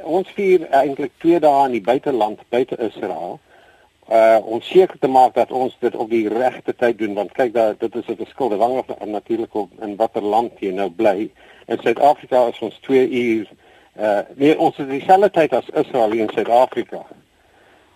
Ons 0.06 0.28
vier 0.36 0.68
eintlik 0.70 1.10
twee 1.18 1.40
dae 1.42 1.64
in 1.66 1.72
die 1.74 1.82
buiteland, 1.82 2.44
buite 2.54 2.76
Israel. 2.86 3.40
Uh 4.06 4.36
ons 4.54 4.68
seker 4.70 5.00
te 5.02 5.10
maak 5.10 5.34
dat 5.34 5.50
ons 5.50 5.74
dit 5.82 5.96
op 5.98 6.12
die 6.14 6.28
regte 6.30 6.76
tyd 6.78 7.00
doen 7.00 7.16
want 7.16 7.34
kyk 7.34 7.50
daar 7.56 7.74
dit 7.80 7.96
is 7.98 8.06
'n 8.06 8.20
verskil 8.20 8.54
hang 8.60 8.76
af 8.78 9.06
natuurlik 9.06 9.54
op 9.54 9.70
in 9.82 9.96
watter 9.96 10.22
land 10.22 10.52
jy 10.60 10.70
nou 10.70 10.90
bly. 10.90 11.30
In 11.66 11.78
Suid-Afrika 11.82 12.46
is 12.46 12.60
ons 12.60 12.78
2 12.86 13.08
uur 13.08 13.46
uh 13.98 14.20
nee 14.36 14.58
ons 14.58 14.78
is 14.78 14.86
dieselfde 14.86 15.30
tyd 15.30 15.52
as 15.52 15.74
Israel 15.74 16.12
in 16.12 16.30
Suid-Afrika. 16.30 17.02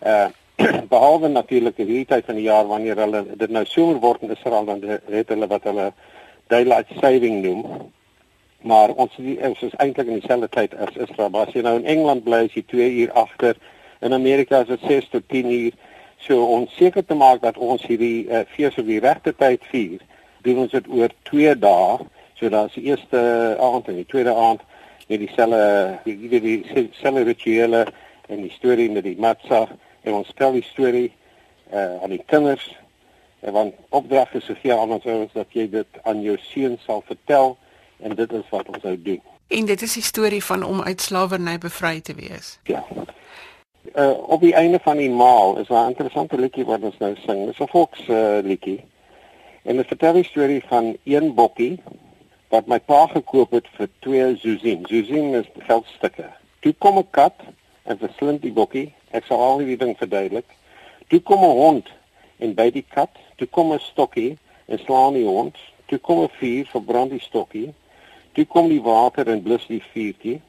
Uh 0.02 0.26
behalwe 0.94 1.28
natuurlik 1.28 1.76
die 1.76 1.86
hierdie 1.86 2.10
tyd 2.10 2.24
van 2.24 2.34
die 2.34 2.50
jaar 2.50 2.66
wanneer 2.66 2.96
hulle 2.96 3.24
dit 3.36 3.50
nou 3.50 3.64
somer 3.64 4.00
word 4.00 4.22
in 4.22 4.34
Israel 4.34 4.64
dan 4.64 4.82
het 5.06 5.28
hulle 5.28 5.46
wat 5.46 5.62
hulle 5.62 5.92
daylight 6.52 6.92
saving 7.00 7.40
noem. 7.42 7.64
Maar 8.62 8.92
ons 8.94 9.16
is, 9.18 9.62
is 9.66 9.76
eintlik 9.82 10.06
in 10.06 10.20
dieselfde 10.20 10.48
tyd 10.54 10.76
as 10.78 10.94
Israel. 10.94 11.32
Maar 11.34 11.48
as 11.48 11.56
jy 11.56 11.64
nou 11.66 11.76
in 11.80 11.88
Engeland 11.96 12.24
bly, 12.26 12.44
is 12.46 12.56
jy 12.58 12.64
2 12.70 12.90
uur 13.02 13.14
agter. 13.24 13.58
In 14.06 14.14
Amerika 14.14 14.62
is 14.62 14.70
dit 14.70 14.86
6 14.90 15.08
tot 15.16 15.28
10 15.32 15.50
uur. 15.50 15.78
So 16.22 16.44
ons 16.54 16.74
seker 16.78 17.02
te 17.04 17.18
maak 17.18 17.42
dat 17.42 17.58
ons 17.58 17.82
hierdie 17.88 18.28
uh, 18.30 18.44
fees 18.54 18.78
op 18.78 18.86
die 18.86 19.00
regte 19.02 19.34
tyd 19.34 19.64
vier, 19.72 20.02
doen 20.46 20.60
ons 20.64 20.74
dit 20.74 20.90
oor 20.94 21.14
2 21.30 21.56
dae. 21.58 21.96
So 22.38 22.50
dan 22.50 22.70
is 22.70 22.76
die 22.78 22.86
eerste 22.90 23.22
aand 23.62 23.90
en 23.90 23.98
die 23.98 24.06
tweede 24.10 24.34
aand 24.34 24.62
met 25.08 25.20
dieselfde 25.22 25.98
die 26.04 26.28
die 26.30 26.40
dieselfde 26.42 27.24
rituele 27.26 27.82
en 28.28 28.42
die 28.42 28.54
storie 28.54 28.88
met 28.90 29.04
die 29.06 29.18
matzah 29.18 29.66
en 30.02 30.16
ons 30.20 30.30
stel 30.34 30.54
die 30.56 30.64
storie 30.66 31.08
uh, 31.72 32.02
aan 32.02 32.14
die 32.14 32.22
kinders 32.26 32.64
want 33.50 33.74
opdrag 33.88 34.32
is 34.34 34.44
gegee 34.44 34.74
aan 34.74 34.90
ons 34.90 35.04
ouers 35.04 35.32
dat 35.32 35.46
jy 35.50 35.68
dit 35.70 35.86
aan 36.02 36.22
jou 36.22 36.36
seun 36.38 36.78
sal 36.86 37.02
vertel 37.06 37.56
en 37.98 38.14
dit 38.14 38.32
is 38.32 38.48
wat 38.50 38.68
ons 38.68 38.82
nou 38.82 39.02
doen. 39.02 39.22
En 39.48 39.66
dit 39.66 39.82
is 39.82 39.94
die 39.94 40.02
storie 40.02 40.44
van 40.44 40.62
om 40.62 40.82
uit 40.82 41.00
slawerny 41.00 41.58
bevry 41.58 42.00
te 42.00 42.14
wees. 42.14 42.58
Ja. 42.64 42.84
Uh 43.94 44.28
op 44.28 44.40
die 44.40 44.54
einde 44.54 44.78
van 44.82 44.96
die 44.96 45.10
maal 45.10 45.58
is 45.58 45.68
'n 45.68 45.88
interessante 45.88 46.38
liedjie 46.38 46.64
wat 46.64 46.80
ons 46.80 46.98
nou 46.98 47.16
sing. 47.26 47.46
Dis 47.46 47.58
'n 47.58 47.68
volks 47.68 48.08
uh, 48.08 48.38
liedjie. 48.42 48.84
En 49.62 49.76
dit 49.76 49.86
vertel 49.86 50.12
die 50.12 50.24
storie 50.24 50.62
van 50.66 50.96
een 51.04 51.34
bokkie 51.34 51.82
wat 52.48 52.66
my 52.66 52.78
pa 52.80 53.06
gekoop 53.06 53.50
het 53.50 53.66
vir 53.76 53.88
2 53.98 54.36
zuzim. 54.36 54.86
Zuzim 54.86 55.34
is 55.34 55.46
geldstukke. 55.58 56.30
Toe 56.60 56.74
kom 56.78 56.98
'n 56.98 57.10
kat 57.10 57.34
en 57.82 57.98
verslind 57.98 58.42
die 58.42 58.52
bokkie. 58.52 58.94
Ek 59.10 59.24
sal 59.24 59.40
al 59.40 59.58
die 59.58 59.76
ding 59.76 59.96
verduidelik. 59.98 60.46
Toe 61.08 61.20
kom 61.20 61.44
'n 61.44 61.56
hond 61.56 61.88
en 62.38 62.54
by 62.54 62.70
die 62.70 62.84
kat. 62.88 63.10
Toe 63.42 63.50
kom 63.50 63.72
'n 63.72 63.78
stokkie 63.78 64.38
en 64.66 64.78
slaan 64.78 65.12
die 65.12 65.26
hond. 65.26 65.56
Toe 65.84 65.98
kom 65.98 66.18
'n 66.22 66.28
vuur, 66.38 66.66
verbrand 66.66 67.10
die 67.10 67.20
stokkie. 67.20 67.74
Toe 68.32 68.44
kom 68.44 68.68
die 68.68 68.82
water 68.82 69.28
en 69.28 69.42
blus 69.42 69.66
die 69.66 69.82
vuurtjie. 69.92 70.40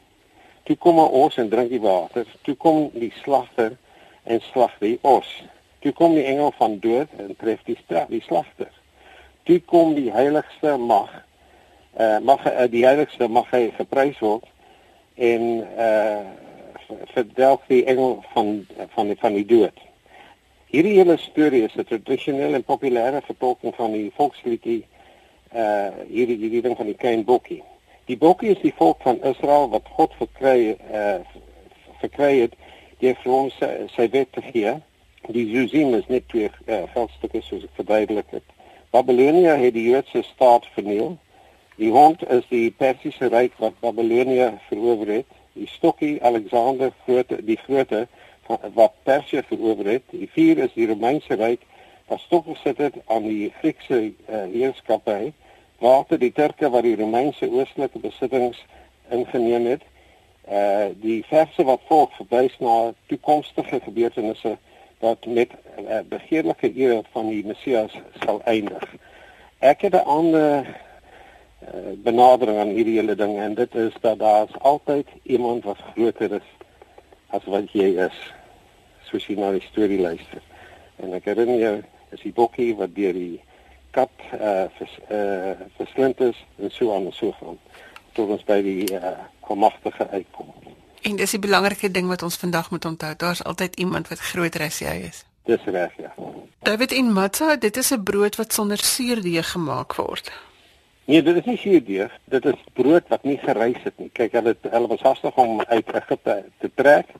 Toe 0.64 0.76
kom 0.76 1.00
'n 1.00 1.10
os 1.24 1.38
en 1.38 1.50
drink 1.50 1.70
die 1.70 1.82
water. 1.82 2.26
Toe 2.42 2.56
kom 2.56 2.90
die 2.94 3.14
slagter 3.24 3.78
en 4.24 4.42
slag 4.42 4.78
die 4.80 5.00
os. 5.02 5.44
Toe 5.80 5.92
kom 5.92 6.14
die 6.14 6.24
engel 6.24 6.52
van 6.58 6.80
dood 6.80 7.08
en 7.18 7.36
tref 7.36 7.64
die 7.64 7.78
straf, 7.84 8.08
die 8.08 8.22
slagter. 8.22 8.72
Toe 9.44 9.60
kom 9.60 9.94
die 9.94 10.12
heiligste 10.12 10.78
mag. 10.78 11.26
Eh 11.98 12.16
uh, 12.16 12.20
mag 12.20 12.46
uh, 12.46 12.68
die 12.70 12.86
heiligste 12.86 13.28
mag 13.28 13.50
hy 13.50 13.72
geprys 13.72 14.20
word 14.20 14.46
en 15.16 15.68
eh 15.78 16.20
uh, 16.20 16.98
verdelg 17.14 17.62
die 17.68 17.86
engel 17.86 18.24
van 18.34 18.68
van 18.90 19.08
die 19.08 19.18
van 19.20 19.34
die 19.34 19.46
dood. 19.46 19.93
Hierdie 20.74 20.96
hele 20.98 21.18
storie 21.22 21.62
is 21.64 21.76
'n 21.78 21.86
tradisionele 21.86 22.56
en 22.56 22.64
populêre 22.66 23.20
vertolking 23.22 23.76
van 23.76 23.92
die 23.92 24.12
volksliedjie 24.16 24.86
eh 25.52 25.62
uh, 25.62 25.92
hierdie 26.10 26.62
ding 26.62 26.78
van 26.78 26.86
die 26.90 26.98
klein 26.98 27.24
bokkie. 27.24 27.62
Die 28.06 28.18
bokkie 28.18 28.50
is 28.50 28.62
die 28.62 28.74
volk 28.78 29.02
van 29.02 29.22
Israel 29.22 29.70
wat 29.70 29.92
God 29.98 30.16
verkry 30.18 30.74
eh 30.74 31.02
uh, 31.02 31.20
verkry 32.00 32.40
het 32.40 32.56
deur 33.00 33.20
vir 33.22 33.34
ons 33.34 33.58
sy, 33.60 33.70
sy 33.96 34.10
wet 34.10 34.32
te 34.32 34.42
gee. 34.42 34.74
Die 35.28 35.46
Zuzim 35.54 35.94
is 35.94 36.08
net 36.08 36.26
twee 36.28 36.50
uh, 36.66 36.82
veldstukke 36.96 37.42
soos 37.42 37.70
ek 37.70 37.78
verduidelik 37.78 38.34
het. 38.40 38.48
Babylonia 38.90 39.56
het 39.56 39.74
die 39.74 39.90
Joodse 39.92 40.24
staat 40.24 40.66
verniel. 40.74 41.18
Die 41.78 41.92
hond 41.92 42.26
is 42.30 42.50
die 42.50 42.72
Persiese 42.72 43.30
ryk 43.30 43.54
wat 43.62 43.78
Babylonia 43.80 44.58
verower 44.70 45.08
het. 45.20 45.30
Die 45.54 45.68
stokkie 45.68 46.18
Alexander 46.24 46.92
Grote, 47.06 47.44
die 47.46 47.62
Grote 47.62 48.08
wat 48.48 48.94
Persië 49.04 49.42
verower 49.48 49.86
het. 49.86 50.04
Die 50.10 50.30
vuur 50.32 50.58
is 50.58 50.74
die 50.74 50.88
Romeinse 50.88 51.36
ryk 51.36 51.62
wat 52.08 52.20
stop 52.20 52.48
gesit 52.48 52.78
het 52.78 52.96
aan 53.08 53.24
die 53.24 53.54
Griekse 53.60 54.00
uh, 54.04 54.44
heerskappy 54.52 55.32
water 55.84 56.20
die 56.20 56.32
Turke 56.32 56.70
wat 56.70 56.84
die 56.84 56.96
Romeinse 56.96 57.50
oostelike 57.52 58.00
besittings 58.00 58.60
ingeneem 59.12 59.66
het. 59.66 59.84
Uh 60.44 60.92
die 61.00 61.22
verse 61.28 61.64
wat 61.64 61.84
volg 61.88 62.16
verwys 62.20 62.56
na 62.60 62.94
toekomstige 63.08 63.80
gebeurtenisse 63.84 64.58
wat 65.04 65.26
met 65.26 65.52
uh, 65.80 66.00
begeerlike 66.10 66.72
era 66.74 67.02
van 67.12 67.30
die 67.32 67.44
Messias 67.48 67.96
sal 68.24 68.42
eindig. 68.44 68.84
Ek 69.60 69.82
het 69.88 69.96
'n 69.96 70.08
ander 70.18 70.68
uh, 70.68 71.96
benadering 72.04 72.60
aan 72.60 72.76
hierdie 72.76 73.00
hele 73.00 73.16
ding 73.16 73.38
en 73.40 73.56
dit 73.56 73.76
is 73.76 73.96
dat 74.02 74.20
daar 74.20 74.48
altyd 74.60 75.08
iemand 75.24 75.64
wat 75.64 75.80
groter 75.96 76.32
is 76.32 76.50
as 77.34 77.46
wat 77.50 77.72
jy 77.74 77.94
is. 78.06 78.20
Soos 79.10 79.26
jy 79.30 79.38
na 79.40 79.52
die 79.56 79.66
storie 79.72 80.00
luister. 80.02 80.42
En 81.02 81.14
ek 81.18 81.28
herinner 81.32 81.60
jou, 81.62 81.76
is 82.14 82.22
die 82.22 82.34
bokkie 82.36 82.72
wat 82.78 82.94
deur 82.96 83.16
die 83.18 83.42
kat 83.94 84.14
eh 84.32 84.50
uh, 84.50 84.70
vers, 84.78 84.94
uh, 85.10 85.66
verslind 85.78 86.22
is 86.22 86.38
en 86.58 86.72
so 86.72 86.94
aan 86.96 87.10
en 87.10 87.14
so 87.14 87.34
gaan 87.40 87.60
tot 88.14 88.30
ons 88.30 88.46
by 88.46 88.62
die 88.66 88.86
eh 88.94 89.02
uh, 89.02 89.28
almagtige 89.50 90.08
uitkom. 90.10 90.54
En 91.04 91.16
dis 91.20 91.36
die 91.36 91.40
belangrike 91.40 91.92
ding 91.92 92.08
wat 92.08 92.24
ons 92.24 92.40
vandag 92.40 92.70
moet 92.72 92.86
onthou. 92.86 93.14
Daar's 93.18 93.44
altyd 93.44 93.76
iemand 93.76 94.08
wat 94.08 94.20
groter 94.20 94.62
as 94.62 94.80
jy 94.80 94.96
is. 95.10 95.26
Dis 95.46 95.64
reg, 95.66 95.92
ja. 95.98 96.14
David 96.64 96.92
in 96.92 97.12
Matza, 97.12 97.56
dit 97.56 97.78
is 97.78 97.92
'n 97.92 98.04
brood 98.04 98.36
wat 98.36 98.54
sonder 98.54 98.78
suurdeeg 98.78 99.52
gemaak 99.52 99.96
word. 99.96 100.32
Nee, 101.06 101.22
dit 101.24 101.36
is 101.36 101.46
nie 101.46 101.58
suurdeeg. 101.58 102.12
Dit 102.32 102.46
is 102.46 102.60
brood 102.74 103.08
wat 103.12 103.24
nie 103.28 103.38
gerys 103.42 103.82
het 103.84 103.98
nie. 104.00 104.08
Kyk, 104.16 104.38
hulle 104.40 104.54
hulle 104.72 104.88
was 104.88 105.04
hastig 105.04 105.36
om 105.36 105.60
uit 105.68 105.90
Egipte 105.92 106.36
te 106.64 106.70
trek 106.80 107.12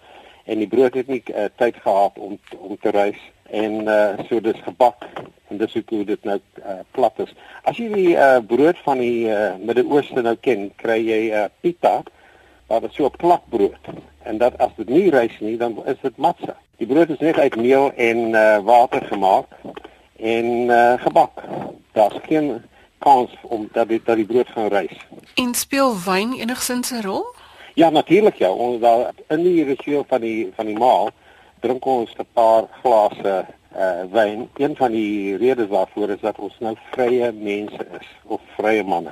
en 0.48 0.62
die 0.64 0.68
brood 0.72 0.96
het 0.96 1.10
nie 1.12 1.20
uh, 1.32 1.50
tyd 1.60 1.76
gehad 1.84 2.20
om 2.20 2.38
om 2.60 2.78
te 2.80 2.94
rys 2.96 3.20
en 3.52 3.84
uh, 3.88 4.24
so 4.30 4.40
dis 4.44 4.64
gebak 4.64 5.04
en 5.52 5.60
dis 5.60 5.76
hoe 5.76 6.04
dit 6.08 6.24
nou 6.28 6.40
uh, 6.64 6.80
plat 6.96 7.20
is. 7.26 7.36
As 7.68 7.78
jy 7.80 7.90
die 7.92 8.16
uh, 8.16 8.40
brood 8.48 8.80
van 8.88 9.04
die 9.04 9.28
uh, 9.28 9.54
Midde-Ooste 9.60 10.24
nou 10.24 10.36
ken, 10.40 10.70
kry 10.80 11.00
jy 11.04 11.22
'n 11.30 11.44
uh, 11.44 11.46
pita 11.62 11.96
wat 12.72 12.92
so 12.96 13.12
'n 13.12 13.20
plat 13.20 13.44
brood 13.52 13.94
en 14.24 14.40
dat 14.40 14.56
as 14.64 14.72
dit 14.80 14.90
nie 14.90 15.10
rys 15.12 15.36
nie, 15.40 15.58
dan 15.58 15.76
is 15.86 16.00
dit 16.02 16.18
matse. 16.18 16.56
Die 16.80 16.88
brood 16.88 17.10
is 17.10 17.20
net 17.20 17.38
uit 17.38 17.56
meel 17.56 17.92
en 17.96 18.32
uh, 18.32 18.60
water 18.64 19.04
gemaak 19.12 19.52
en 20.20 20.72
uh, 20.72 20.94
gebak. 21.04 21.44
Daar's 21.92 22.20
geen 22.28 22.64
kans 23.04 23.32
om 23.42 23.68
dat 23.72 23.88
dit 23.88 24.06
dat 24.06 24.16
die 24.16 24.26
brood 24.26 24.50
gaan 24.56 24.72
rys. 24.74 24.98
En 25.36 25.54
speel 25.54 25.92
wyn 26.06 26.34
enigsins 26.40 26.92
'n 26.92 27.02
rol? 27.02 27.26
Ja, 27.74 27.90
natuurlik 27.90 28.36
ja. 28.36 28.50
Ons 28.50 28.82
daar 28.82 29.14
in 29.28 29.44
die 29.44 29.64
ritueel 29.64 30.06
van 30.08 30.22
die 30.22 30.52
van 30.56 30.66
die 30.66 30.78
maal 30.78 31.10
drink 31.60 31.86
ons 31.86 32.12
'n 32.18 32.28
paar 32.34 32.64
glase 32.82 33.46
uh 33.76 34.04
wyn. 34.12 34.50
Een 34.56 34.76
van 34.76 34.92
die 34.92 35.38
redes 35.38 35.70
daarvoor 35.70 36.10
is 36.10 36.22
dat 36.22 36.38
ons 36.38 36.56
nou 36.60 36.76
vrye 36.92 37.32
mense 37.32 37.88
is 38.00 38.08
of 38.24 38.42
vrye 38.58 38.84
manne. 38.84 39.12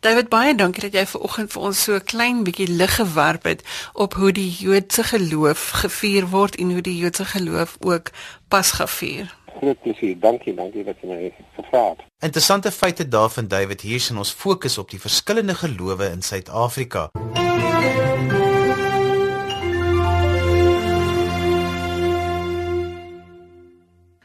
David 0.00 0.28
baie 0.32 0.54
dankie 0.54 0.80
dat 0.80 0.94
jy 0.96 1.02
ver 1.06 1.20
oggend 1.20 1.50
vir 1.52 1.62
ons 1.62 1.82
so 1.82 1.94
'n 1.94 2.04
klein 2.12 2.38
bietjie 2.44 2.68
lig 2.68 2.94
gewerp 2.96 3.44
het 3.44 3.62
op 3.92 4.14
hoe 4.14 4.32
die 4.32 4.50
Joodse 4.50 5.04
geloof 5.04 5.70
gevier 5.82 6.26
word 6.26 6.56
en 6.56 6.70
hoe 6.72 6.80
die 6.80 6.96
Joodse 6.96 7.24
geloof 7.24 7.76
ook 7.80 8.10
pas 8.48 8.70
gevier. 8.70 9.36
Groot 9.60 9.80
plesier. 9.84 10.16
Dankie, 10.20 10.54
dankie 10.56 10.84
dat 10.84 11.02
jy 11.02 11.08
my 11.10 11.32
gevra 11.56 11.82
het. 11.90 12.04
Interessante 12.24 12.70
feite 12.72 13.04
daarvan 13.08 13.48
David 13.48 13.84
hier 13.84 14.00
sien 14.00 14.16
ons 14.16 14.32
fokus 14.32 14.78
op 14.80 14.88
die 14.90 15.00
verskillende 15.00 15.54
gelowe 15.54 16.08
in 16.08 16.22
Suid-Afrika. 16.24 17.10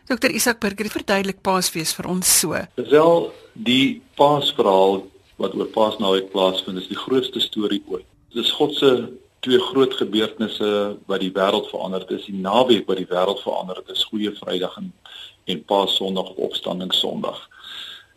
Dr 0.05 0.31
Isak 0.31 0.59
Burger 0.63 0.87
verduidelik 0.93 1.41
Paasfees 1.43 1.91
vir 1.97 2.07
ons 2.07 2.31
so. 2.39 2.55
Wel 2.77 3.21
die 3.67 4.01
Paasverhaal 4.15 5.01
wat 5.41 5.55
oor 5.59 5.67
Paasnaweek 5.75 6.31
plaasvind 6.31 6.79
is 6.79 6.87
die 6.87 6.99
grootste 6.99 7.41
storie 7.43 7.81
ooit. 7.91 8.05
Dit 8.31 8.45
is 8.45 8.51
God 8.55 8.75
se 8.77 8.91
twee 9.45 9.59
groot 9.61 9.93
gebeurtenisse 9.93 10.97
wat 11.05 11.21
die 11.21 11.31
wêreld 11.33 11.69
verander 11.69 12.01
het. 12.01 12.09
Dis 12.09 12.25
die 12.29 12.39
naweek 12.41 12.87
wat 12.89 12.97
die 12.97 13.09
wêreld 13.09 13.43
verander 13.45 13.77
het. 13.77 13.87
Dis 13.93 14.07
Goeie 14.09 14.33
Vrydag 14.33 14.77
en 14.81 14.93
en 15.45 15.63
Paasondag 15.69 16.29
of 16.29 16.37
Opstandingssondag. 16.49 17.37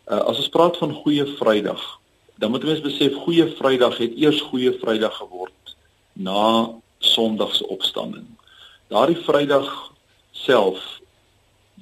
Uh, 0.09 0.17
as 0.17 0.39
ons 0.41 0.49
praat 0.49 0.77
van 0.81 0.93
Goeie 1.03 1.25
Vrydag, 1.37 1.83
dan 2.41 2.49
moet 2.51 2.65
ons 2.65 2.81
besef 2.81 3.13
Goeie 3.21 3.45
Vrydag 3.59 3.99
het 4.01 4.15
eers 4.17 4.41
Goeie 4.49 4.73
Vrydag 4.81 5.19
geword 5.21 5.75
na 6.17 6.73
Sondag 6.99 7.53
se 7.55 7.67
opstanding. 7.67 8.25
Daardie 8.89 9.19
Vrydag 9.21 9.69
self 10.33 10.81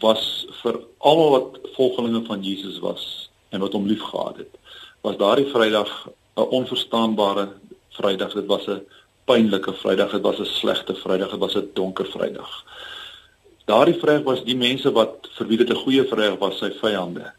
was 0.04 0.44
vir 0.60 0.82
almal 0.98 1.32
wat 1.38 1.72
volgelinge 1.78 2.26
van 2.28 2.44
Jesus 2.44 2.82
was 2.84 3.30
en 3.56 3.64
wat 3.64 3.74
hom 3.74 3.88
liefgehad 3.88 4.44
het. 4.44 4.52
Was 5.08 5.18
daardie 5.18 5.48
Vrydag 5.54 6.10
'n 6.36 6.52
onverstaanbare 6.60 7.48
Vrydag. 7.96 8.34
Dit 8.34 8.46
was 8.46 8.68
'n 8.68 8.84
pynlike 9.28 9.74
Vrydag. 9.82 10.12
Dit 10.12 10.22
was 10.22 10.40
'n 10.40 10.46
slegte 10.46 10.96
Vrydag. 10.96 11.32
Dit 11.32 11.40
was 11.40 11.56
'n 11.56 11.70
donker 11.74 12.06
Vrydag. 12.06 12.64
Daardie 13.66 14.00
Vrydag 14.00 14.24
was 14.24 14.44
die 14.44 14.56
mense 14.56 14.92
wat 14.92 15.28
vir 15.38 15.48
wie 15.48 15.58
dit 15.58 15.70
'n 15.70 15.84
goeie 15.84 16.04
Vrydag 16.08 16.40
was, 16.40 16.58
sy 16.58 16.72
vyande. 16.72 17.32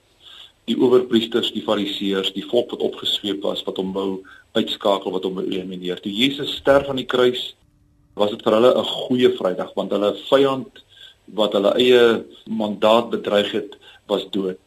Die 0.64 0.76
owerpriesters, 0.76 1.52
die 1.52 1.62
fariseërs, 1.62 2.32
die 2.32 2.44
volk 2.44 2.70
wat 2.70 2.80
opgesweep 2.80 3.42
was 3.42 3.62
wat 3.64 3.76
hom 3.76 3.92
wou 3.92 4.20
uitskakel, 4.52 5.10
wat 5.10 5.24
hom 5.24 5.34
wou 5.34 5.46
elimineer. 5.46 6.00
Toe 6.00 6.12
Jesus 6.12 6.56
sterf 6.56 6.88
aan 6.88 7.00
die 7.00 7.06
kruis, 7.06 7.54
was 8.14 8.30
dit 8.30 8.42
vir 8.42 8.52
hulle 8.52 8.74
'n 8.74 8.84
goeie 8.84 9.30
Vrydag 9.36 9.72
want 9.74 9.90
hulle 9.90 10.14
vyand 10.28 10.84
wat 11.34 11.52
hulle 11.52 11.72
eie 11.76 12.24
mandaat 12.46 13.10
bedreig 13.10 13.52
het 13.52 13.76
was 14.08 14.26
dood. 14.30 14.60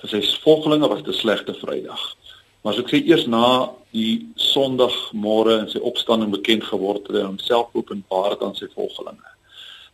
Vir 0.00 0.08
sy 0.08 0.22
volgelinge 0.44 0.88
was 0.88 1.02
dit 1.02 1.14
'n 1.14 1.18
slegte 1.18 1.54
Vrydag. 1.54 2.16
Maar 2.60 2.74
as 2.74 2.80
ek 2.82 2.90
sê 2.92 3.00
eers 3.08 3.26
na 3.26 3.72
die 3.96 4.28
Sondagmôre 4.36 5.56
en 5.62 5.68
sy 5.70 5.80
opstanding 5.82 6.32
bekend 6.34 6.64
geword 6.68 7.08
het 7.08 7.20
en 7.22 7.32
homself 7.32 7.72
openbaar 7.74 8.34
het 8.34 8.42
aan 8.44 8.56
sy 8.58 8.68
volgelinge. 8.74 9.34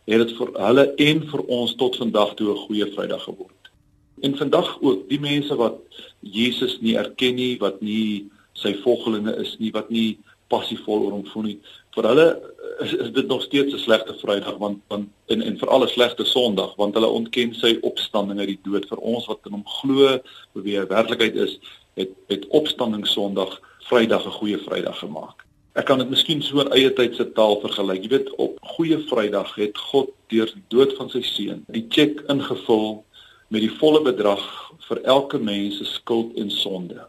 Het 0.07 0.23
dit 0.23 0.33
vir 0.37 0.51
hulle 0.59 0.85
en 1.07 1.23
vir 1.31 1.43
ons 1.59 1.75
tot 1.79 1.97
vandag 1.99 2.35
toe 2.35 2.51
'n 2.53 2.65
goeie 2.67 2.87
Vrydag 2.93 3.23
geword. 3.23 3.71
En 4.21 4.37
vandag 4.37 4.77
ook 4.81 5.09
die 5.09 5.19
mense 5.19 5.55
wat 5.55 5.77
Jesus 6.21 6.79
nie 6.81 6.97
erken 6.97 7.35
nie, 7.35 7.57
wat 7.59 7.81
nie 7.81 8.27
sy 8.53 8.73
volgelinge 8.83 9.35
is 9.37 9.55
nie, 9.59 9.71
wat 9.71 9.89
nie 9.89 10.17
passievol 10.47 11.03
oor 11.05 11.11
hom 11.11 11.25
voel 11.25 11.43
nie. 11.43 11.59
Vir 11.95 12.03
hulle 12.03 12.27
is, 12.79 12.93
is 12.93 13.11
dit 13.11 13.27
nog 13.27 13.41
steeds 13.41 13.73
'n 13.73 13.79
slegte 13.79 14.13
Vrydag 14.13 14.57
want 14.57 14.79
want 14.87 15.07
en 15.27 15.41
en 15.41 15.57
vir 15.57 15.69
alle 15.69 15.87
slegte 15.87 16.25
Sondag 16.25 16.75
want 16.75 16.93
hulle 16.93 17.07
ontken 17.07 17.55
sy 17.55 17.77
opstanding 17.81 18.39
uit 18.39 18.47
die 18.47 18.63
dood 18.63 18.85
vir 18.87 18.97
ons 18.97 19.25
wat 19.25 19.39
in 19.45 19.51
hom 19.51 19.65
glo 19.65 20.19
wie 20.53 20.77
hy 20.77 20.85
werklikheid 20.87 21.35
is 21.35 21.59
het 21.97 22.13
het 22.31 22.47
opstanding 22.47 23.07
Sondag 23.07 23.59
Vrydag 23.89 24.25
'n 24.25 24.37
goeie 24.39 24.57
Vrydag 24.57 24.99
gemaak. 24.99 25.45
Ek 25.77 25.85
kan 25.85 25.97
dit 25.97 26.09
miskien 26.09 26.41
so 26.41 26.59
in 26.59 26.71
eie 26.71 26.93
tyd 26.93 27.15
se 27.15 27.25
taal 27.37 27.59
vergelyk. 27.61 28.01
Jy 28.01 28.09
weet, 28.09 28.29
op 28.35 28.57
Goeie 28.61 28.97
Vrydag 29.09 29.55
het 29.55 29.77
God 29.77 30.09
deur 30.27 30.49
die 30.53 30.63
dood 30.73 30.95
van 30.97 31.09
sy 31.09 31.21
seun 31.21 31.63
die 31.67 31.85
tjek 31.87 32.23
ingevul 32.33 33.03
met 33.53 33.61
die 33.61 33.75
volle 33.79 34.01
bedrag 34.01 34.41
vir 34.87 35.01
elke 35.03 35.37
mens 35.37 35.77
se 35.77 35.85
skuld 35.85 36.35
en 36.35 36.49
sonde. 36.51 37.07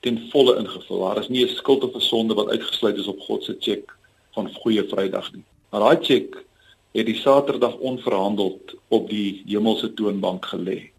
Ten 0.00 0.28
volle 0.32 0.58
ingevul. 0.60 1.00
Daar 1.00 1.18
is 1.18 1.28
nie 1.28 1.44
'n 1.44 1.56
skuld 1.56 1.84
of 1.84 1.94
'n 1.94 2.00
sonde 2.00 2.34
wat 2.34 2.48
uitgesluit 2.48 2.98
is 2.98 3.06
op 3.06 3.20
God 3.20 3.44
se 3.44 3.56
tjek 3.56 3.96
van 4.34 4.54
Goeie 4.54 4.84
Vrydag 4.84 5.32
nie. 5.32 5.44
Maar 5.70 5.80
daai 5.80 6.00
tjek 6.00 6.44
het 6.92 7.06
die 7.06 7.16
Saterdag 7.16 7.76
onverhandeld 7.76 8.74
op 8.88 9.08
die 9.08 9.42
hemelse 9.46 9.94
toonbank 9.94 10.46
gelê. 10.46 10.90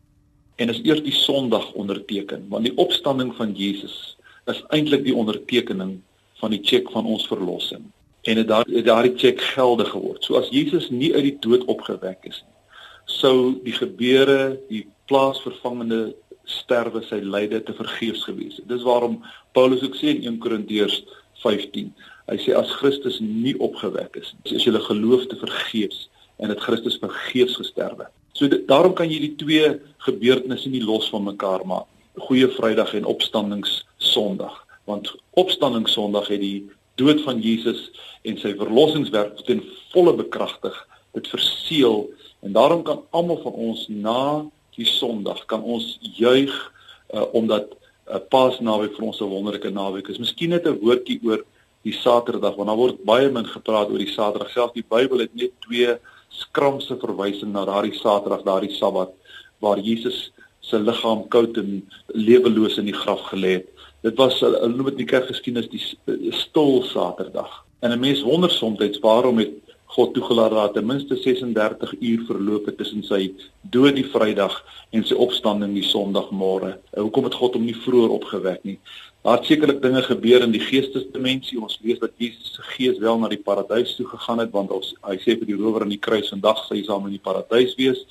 En 0.55 0.69
is 0.69 0.81
eers 0.83 1.01
die 1.03 1.15
Sondag 1.15 1.71
onderteken, 1.73 2.45
want 2.49 2.65
die 2.67 2.75
opstanding 2.77 3.35
van 3.35 3.53
Jesus 3.57 4.17
is 4.51 4.63
eintlik 4.69 5.03
die 5.03 5.15
ondertekening 5.15 5.99
van 6.41 6.53
die 6.53 6.61
tjek 6.61 6.89
van 6.91 7.05
ons 7.05 7.27
verlossing. 7.29 7.83
En 8.21 8.35
dit 8.35 8.47
daar 8.47 8.65
het 8.69 8.85
daardie 8.85 9.13
tjek 9.17 9.41
geldig 9.53 9.89
geword. 9.93 10.23
So 10.23 10.37
as 10.37 10.49
Jesus 10.53 10.89
nie 10.89 11.13
uit 11.15 11.23
die 11.23 11.37
dood 11.41 11.65
opgewek 11.71 12.25
is 12.29 12.41
nie, 12.43 12.57
sou 13.05 13.35
die 13.65 13.73
gebeure, 13.73 14.57
die 14.69 14.85
plaasvervangende 15.09 16.11
sterwe 16.45 17.01
sy 17.05 17.21
lyde 17.23 17.61
te 17.65 17.73
vergeefs 17.77 18.23
gewees 18.27 18.59
het. 18.59 18.67
Dis 18.69 18.85
waarom 18.85 19.19
Paulus 19.55 19.83
ook 19.85 19.97
sê 19.97 20.13
in 20.13 20.23
1 20.25 20.39
Korintiërs 20.43 21.01
15. 21.41 21.91
Hy 22.29 22.37
sê 22.41 22.55
as 22.57 22.71
Christus 22.79 23.19
nie 23.23 23.55
opgewek 23.59 24.17
is 24.21 24.33
nie, 24.37 24.55
is 24.57 24.65
julle 24.67 24.81
geloof 24.85 25.27
te 25.29 25.39
vergeefs 25.41 26.07
en 26.41 26.53
dit 26.53 26.63
Christus 26.63 26.97
vergeefs 27.01 27.57
gesterwe. 27.59 28.07
So 28.31 28.47
dit, 28.47 28.67
daarom 28.67 28.93
kan 28.93 29.09
jy 29.11 29.19
die 29.19 29.35
twee 29.35 29.79
gebeurtenisse 30.05 30.69
nie 30.69 30.83
los 30.83 31.09
van 31.11 31.27
mekaar 31.27 31.65
maak. 31.67 31.87
Goeie 32.27 32.47
Vrydag 32.51 32.93
en 32.93 33.07
Opstandings 33.07 33.81
Sondag, 33.97 34.55
want 34.89 35.11
Opstandings 35.39 35.93
Sondag 35.95 36.27
het 36.27 36.41
die 36.43 36.69
dood 36.99 37.21
van 37.23 37.39
Jesus 37.41 37.89
en 38.27 38.37
sy 38.37 38.51
verlossingswerk 38.59 39.39
ten 39.47 39.63
volle 39.93 40.13
bekragtig, 40.17 40.75
dit 41.15 41.27
verseël 41.31 42.03
en 42.41 42.55
daarom 42.55 42.83
kan 42.83 43.03
almal 43.15 43.39
van 43.43 43.55
ons 43.69 43.85
na 43.89 44.23
die 44.75 44.87
Sondag 44.87 45.45
kan 45.51 45.63
ons 45.63 45.97
juig 46.01 46.51
uh, 47.13 47.25
omdat 47.35 47.71
'n 47.71 48.15
uh, 48.15 48.21
Paasnaweek 48.29 48.95
vir 48.95 49.05
ons 49.05 49.21
'n 49.21 49.31
wonderlike 49.31 49.69
naweek 49.69 50.07
is. 50.07 50.19
Miskien 50.19 50.49
net 50.49 50.67
'n 50.67 50.79
woordjie 50.79 51.19
oor 51.23 51.43
die 51.83 51.93
Saterdag 51.93 52.55
want 52.55 52.67
daar 52.69 52.77
word 52.77 53.03
baie 53.03 53.29
min 53.29 53.45
gepraat 53.45 53.89
oor 53.89 53.97
die 53.97 54.13
Saterdag. 54.13 54.51
Selfs 54.51 54.73
die 54.73 54.85
Bybel 54.87 55.19
het 55.19 55.35
net 55.35 55.51
twee 55.59 55.97
skramse 56.31 56.97
verwysing 56.99 57.51
na 57.53 57.65
daardie 57.65 57.97
Saterdag, 57.99 58.43
daardie 58.43 58.75
Sabbat 58.75 59.11
waar 59.59 59.79
Jesus 59.79 60.31
se 60.59 60.79
liggaam 60.79 61.27
koud 61.27 61.57
en 61.57 61.81
leweloos 62.07 62.77
in 62.77 62.89
die 62.89 62.97
graf 62.97 63.21
gelê 63.29 63.57
het. 63.59 63.67
Dit 64.01 64.17
was 64.17 64.39
hulle 64.41 64.67
noem 64.67 64.89
dit 64.89 64.99
in 64.99 65.03
die 65.03 65.11
kerkgeskiedenis 65.11 65.69
die 65.69 66.31
stil 66.33 66.81
Saterdag. 66.89 67.63
En 67.81 67.91
'n 67.91 67.99
mens 67.99 68.21
wonder 68.21 68.51
soms 68.51 68.99
waarom 69.01 69.37
het 69.37 69.53
God 69.91 70.13
toegelaat 70.15 70.53
dat 70.55 70.73
ten 70.73 70.85
minste 70.87 71.15
36 71.19 71.93
uur 71.99 72.23
verloop 72.27 72.65
het 72.65 72.77
tussen 72.79 73.03
sy 73.03 73.33
dood 73.73 73.97
die 73.97 74.07
Vrydag 74.07 74.53
en 74.95 75.03
sy 75.03 75.17
opstanding 75.19 75.73
die 75.75 75.83
Sondagmôre. 75.83 76.77
Hoekom 76.95 77.27
het 77.27 77.35
God 77.35 77.57
hom 77.57 77.65
nie 77.67 77.75
vroeër 77.75 78.13
opgewek 78.15 78.63
nie? 78.67 78.77
Daar 79.21 79.37
het 79.37 79.49
sekerlik 79.51 79.81
dinge 79.83 80.01
gebeur 80.01 80.41
in 80.41 80.55
die 80.55 80.63
geestesdimensie. 80.63 81.59
Ons 81.61 81.77
lees 81.83 81.99
dat 81.99 82.15
Jesus 82.17 82.55
se 82.55 82.63
gees 82.71 82.97
wel 83.03 83.19
na 83.19 83.29
die 83.29 83.41
paradys 83.43 83.93
toe 83.97 84.07
gegaan 84.09 84.39
het 84.41 84.55
want 84.55 84.71
ons, 84.73 84.95
hy 85.05 85.19
sê 85.21 85.35
vir 85.35 85.49
die 85.51 85.59
rower 85.59 85.83
aan 85.85 85.93
die 85.93 86.01
kruis 86.01 86.31
vandag 86.31 86.63
sal 86.63 86.77
hy 86.77 86.85
saam 86.87 87.11
in 87.11 87.17
die 87.19 87.25
paradys 87.27 87.75
wees. 87.77 88.01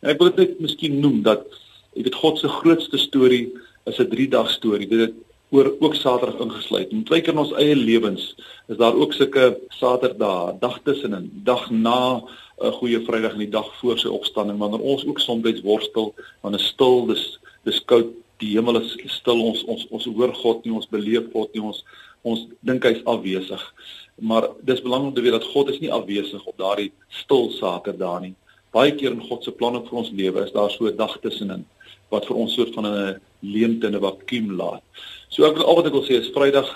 En 0.00 0.14
ek 0.14 0.22
wil 0.22 0.32
dit 0.38 0.56
miskien 0.62 0.96
noem 1.02 1.20
dat 1.26 1.42
jy 1.96 2.06
weet 2.06 2.22
God 2.22 2.38
se 2.38 2.48
grootste 2.60 3.02
storie 3.02 3.50
is 3.90 3.98
'n 3.98 4.10
3 4.14 4.28
dag 4.30 4.50
storie. 4.50 4.86
Dit 4.86 5.00
het 5.00 5.14
oor 5.50 5.74
ook 5.78 5.94
Saterdag 5.94 6.40
ingesluit. 6.40 6.90
En 6.90 7.04
twee 7.04 7.20
keer 7.20 7.32
in 7.32 7.38
ons 7.38 7.54
eie 7.60 7.76
lewens 7.76 8.34
is 8.66 8.76
daar 8.76 8.94
ook 8.94 9.12
sulke 9.14 9.58
Saterdae, 9.78 10.56
dag 10.60 10.80
tussenin, 10.84 11.30
dag 11.44 11.70
na 11.70 12.22
'n 12.58 12.72
goeie 12.72 13.00
Vrydag 13.04 13.32
en 13.32 13.44
die 13.44 13.52
dag 13.52 13.68
voor 13.80 13.98
sy 13.98 14.08
opstanding 14.08 14.58
wanneer 14.58 14.80
ons 14.80 15.06
ook 15.06 15.20
soms 15.20 15.60
worstel, 15.60 16.14
wanneer 16.40 16.60
stil, 16.60 17.06
dis 17.06 17.38
dis 17.64 17.84
koud, 17.84 18.06
die 18.38 18.56
hemel 18.56 18.80
is 18.80 18.96
stil, 19.06 19.40
ons 19.42 19.64
ons 19.64 19.86
ons 19.90 20.04
hoor 20.04 20.34
God 20.34 20.64
nie, 20.64 20.72
ons 20.72 20.88
beleef 20.88 21.30
God 21.32 21.52
nie, 21.54 21.62
ons 21.62 21.84
ons 22.22 22.46
dink 22.60 22.82
hy's 22.82 23.04
afwesig. 23.04 23.62
Maar 24.18 24.48
dis 24.62 24.82
belangrik 24.82 25.08
om 25.08 25.14
te 25.14 25.20
weet 25.20 25.36
dat 25.38 25.50
God 25.52 25.68
is 25.70 25.80
nie 25.80 25.92
afwesig 25.92 26.44
op 26.44 26.56
daardie 26.58 26.92
stil 27.08 27.50
Saterdae 27.50 28.20
nie. 28.20 28.34
Baie 28.72 28.94
keer 28.94 29.12
in 29.12 29.22
God 29.28 29.44
se 29.44 29.52
planne 29.52 29.84
vir 29.86 29.98
ons 29.98 30.10
lewe 30.10 30.44
is 30.44 30.52
daar 30.52 30.70
so 30.70 30.86
'n 30.86 30.96
dag 30.96 31.18
tussenin 31.20 31.64
wat 32.10 32.26
vir 32.26 32.36
ons 32.36 32.54
soort 32.54 32.74
van 32.74 32.86
'n 32.86 33.20
leemte 33.40 33.86
in 33.86 33.94
'n 33.94 34.00
vakuum 34.00 34.56
laat. 34.56 34.82
So 35.28 35.46
ek 35.48 35.56
wil 35.58 35.66
al 35.66 35.80
wat 35.80 35.88
ek 35.90 35.96
wil 35.96 36.04
sê 36.06 36.20
is 36.20 36.30
Vrydag 36.34 36.68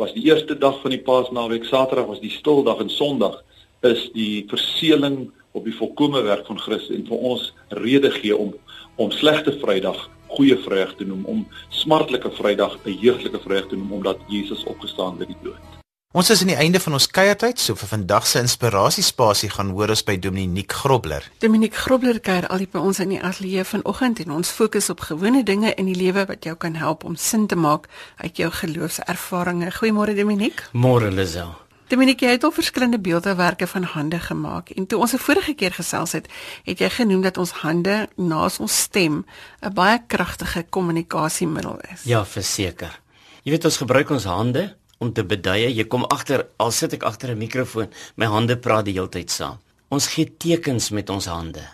was 0.00 0.14
die 0.16 0.24
eerste 0.26 0.56
dag 0.58 0.80
van 0.82 0.94
die 0.94 1.02
Paasnaweek, 1.02 1.64
Saterdag 1.68 2.08
was 2.08 2.22
die 2.22 2.32
stildag 2.32 2.80
en 2.82 2.90
Sondag 2.90 3.42
is 3.86 4.08
die 4.16 4.44
verseëling 4.50 5.28
op 5.52 5.66
die 5.68 5.76
volkomme 5.76 6.22
werk 6.26 6.46
van 6.48 6.58
Christus 6.58 6.96
en 6.96 7.06
vir 7.06 7.28
ons 7.32 7.50
rede 7.82 8.10
gee 8.18 8.36
om 8.36 8.54
om 9.00 9.12
slegte 9.14 9.54
Vrydag 9.62 10.08
goeie 10.32 10.56
Vrydag 10.64 10.96
te 10.98 11.06
noem, 11.08 11.22
om 11.28 11.46
smartlike 11.70 12.30
Vrydag 12.38 12.78
'n 12.84 12.98
heuglike 13.04 13.40
Vrydag 13.44 13.68
te 13.68 13.76
noem 13.76 13.92
omdat 14.00 14.18
Jesus 14.28 14.64
opgestaan 14.64 15.18
het 15.18 15.28
uit 15.28 15.36
die 15.36 15.44
dood. 15.50 15.81
Ons 16.12 16.28
is 16.28 16.42
aan 16.44 16.50
die 16.50 16.56
einde 16.60 16.76
van 16.76 16.92
ons 16.92 17.06
kuiertyd, 17.08 17.56
so 17.56 17.72
vir 17.80 17.88
vandag 17.88 18.26
se 18.28 18.40
inspirasiespasie 18.44 19.48
gaan 19.54 19.70
hoor 19.72 19.94
ons 19.94 20.02
by 20.04 20.18
Dominique 20.20 20.76
Grobler. 20.76 21.24
Dominique 21.40 21.78
Grobler 21.80 22.18
kuier 22.20 22.44
al 22.52 22.66
by 22.68 22.82
ons 22.84 22.98
in 23.00 23.14
die 23.14 23.20
ateljee 23.24 23.64
vanoggend 23.64 24.20
en 24.20 24.34
ons 24.36 24.50
fokus 24.52 24.90
op 24.92 25.00
gewone 25.08 25.40
dinge 25.40 25.72
in 25.72 25.88
die 25.88 25.96
lewe 25.96 26.26
wat 26.28 26.44
jou 26.44 26.52
kan 26.60 26.76
help 26.76 27.06
om 27.08 27.16
sin 27.16 27.46
te 27.48 27.56
maak 27.56 27.88
uit 28.20 28.42
jou 28.42 28.50
geloofservarings. 28.58 29.78
Goeiemôre 29.78 30.12
Dominique. 30.18 30.68
Môre 30.76 31.08
Lisel. 31.08 31.54
Dominique, 31.88 32.28
jy 32.28 32.36
het 32.36 32.44
al 32.44 32.52
verskillende 32.52 33.00
beeldewerke 33.00 33.70
van 33.72 33.88
hande 33.94 34.20
gemaak 34.20 34.68
en 34.76 34.86
toe 34.86 35.00
ons 35.00 35.14
'n 35.14 35.18
vorige 35.18 35.54
keer 35.54 35.72
gesels 35.72 36.12
het, 36.12 36.28
het 36.64 36.78
jy 36.78 36.90
genoem 36.90 37.22
dat 37.22 37.38
ons 37.38 37.64
hande 37.64 38.08
naas 38.16 38.60
ons 38.60 38.82
stem 38.82 39.24
'n 39.62 39.72
baie 39.72 39.98
kragtige 40.06 40.66
kommunikasiemiddel 40.68 41.80
is. 41.92 42.04
Ja, 42.04 42.24
verseker. 42.24 43.00
Jy 43.42 43.50
weet 43.50 43.64
ons 43.64 43.76
gebruik 43.76 44.10
ons 44.10 44.24
hande 44.24 44.76
om 45.02 45.12
te 45.12 45.24
beduie. 45.26 45.68
Jy 45.74 45.86
kom 45.90 46.06
agter 46.14 46.46
al 46.62 46.72
sit 46.74 46.94
ek 46.96 47.06
agter 47.08 47.34
'n 47.34 47.38
mikrofoon, 47.38 47.90
my 48.16 48.26
hande 48.26 48.56
praat 48.56 48.86
die 48.86 48.94
hele 48.94 49.10
tyd 49.10 49.30
saam. 49.30 49.58
Ons 49.90 50.06
gee 50.14 50.26
tekens 50.38 50.90
met 50.90 51.10
ons 51.10 51.26
hande. 51.26 51.64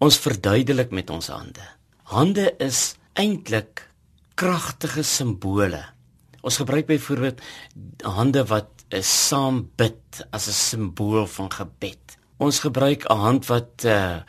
Ons 0.00 0.18
verduidelik 0.18 0.90
met 0.90 1.10
ons 1.10 1.28
hande. 1.28 1.62
Hande 2.04 2.54
is 2.58 2.96
eintlik 3.14 3.88
kragtige 4.34 5.02
simbole. 5.02 5.84
Ons 6.42 6.56
gebruik 6.56 6.86
byvoorbeeld 6.86 7.40
hande 8.02 8.44
wat 8.50 8.68
saam 9.00 9.70
bid 9.76 10.26
as 10.30 10.48
'n 10.48 10.52
simbool 10.52 11.26
van 11.26 11.50
gebed. 11.50 12.18
Ons 12.38 12.58
gebruik 12.58 13.04
'n 13.08 13.16
hand 13.16 13.46
wat 13.46 13.84
uh, 13.84 14.20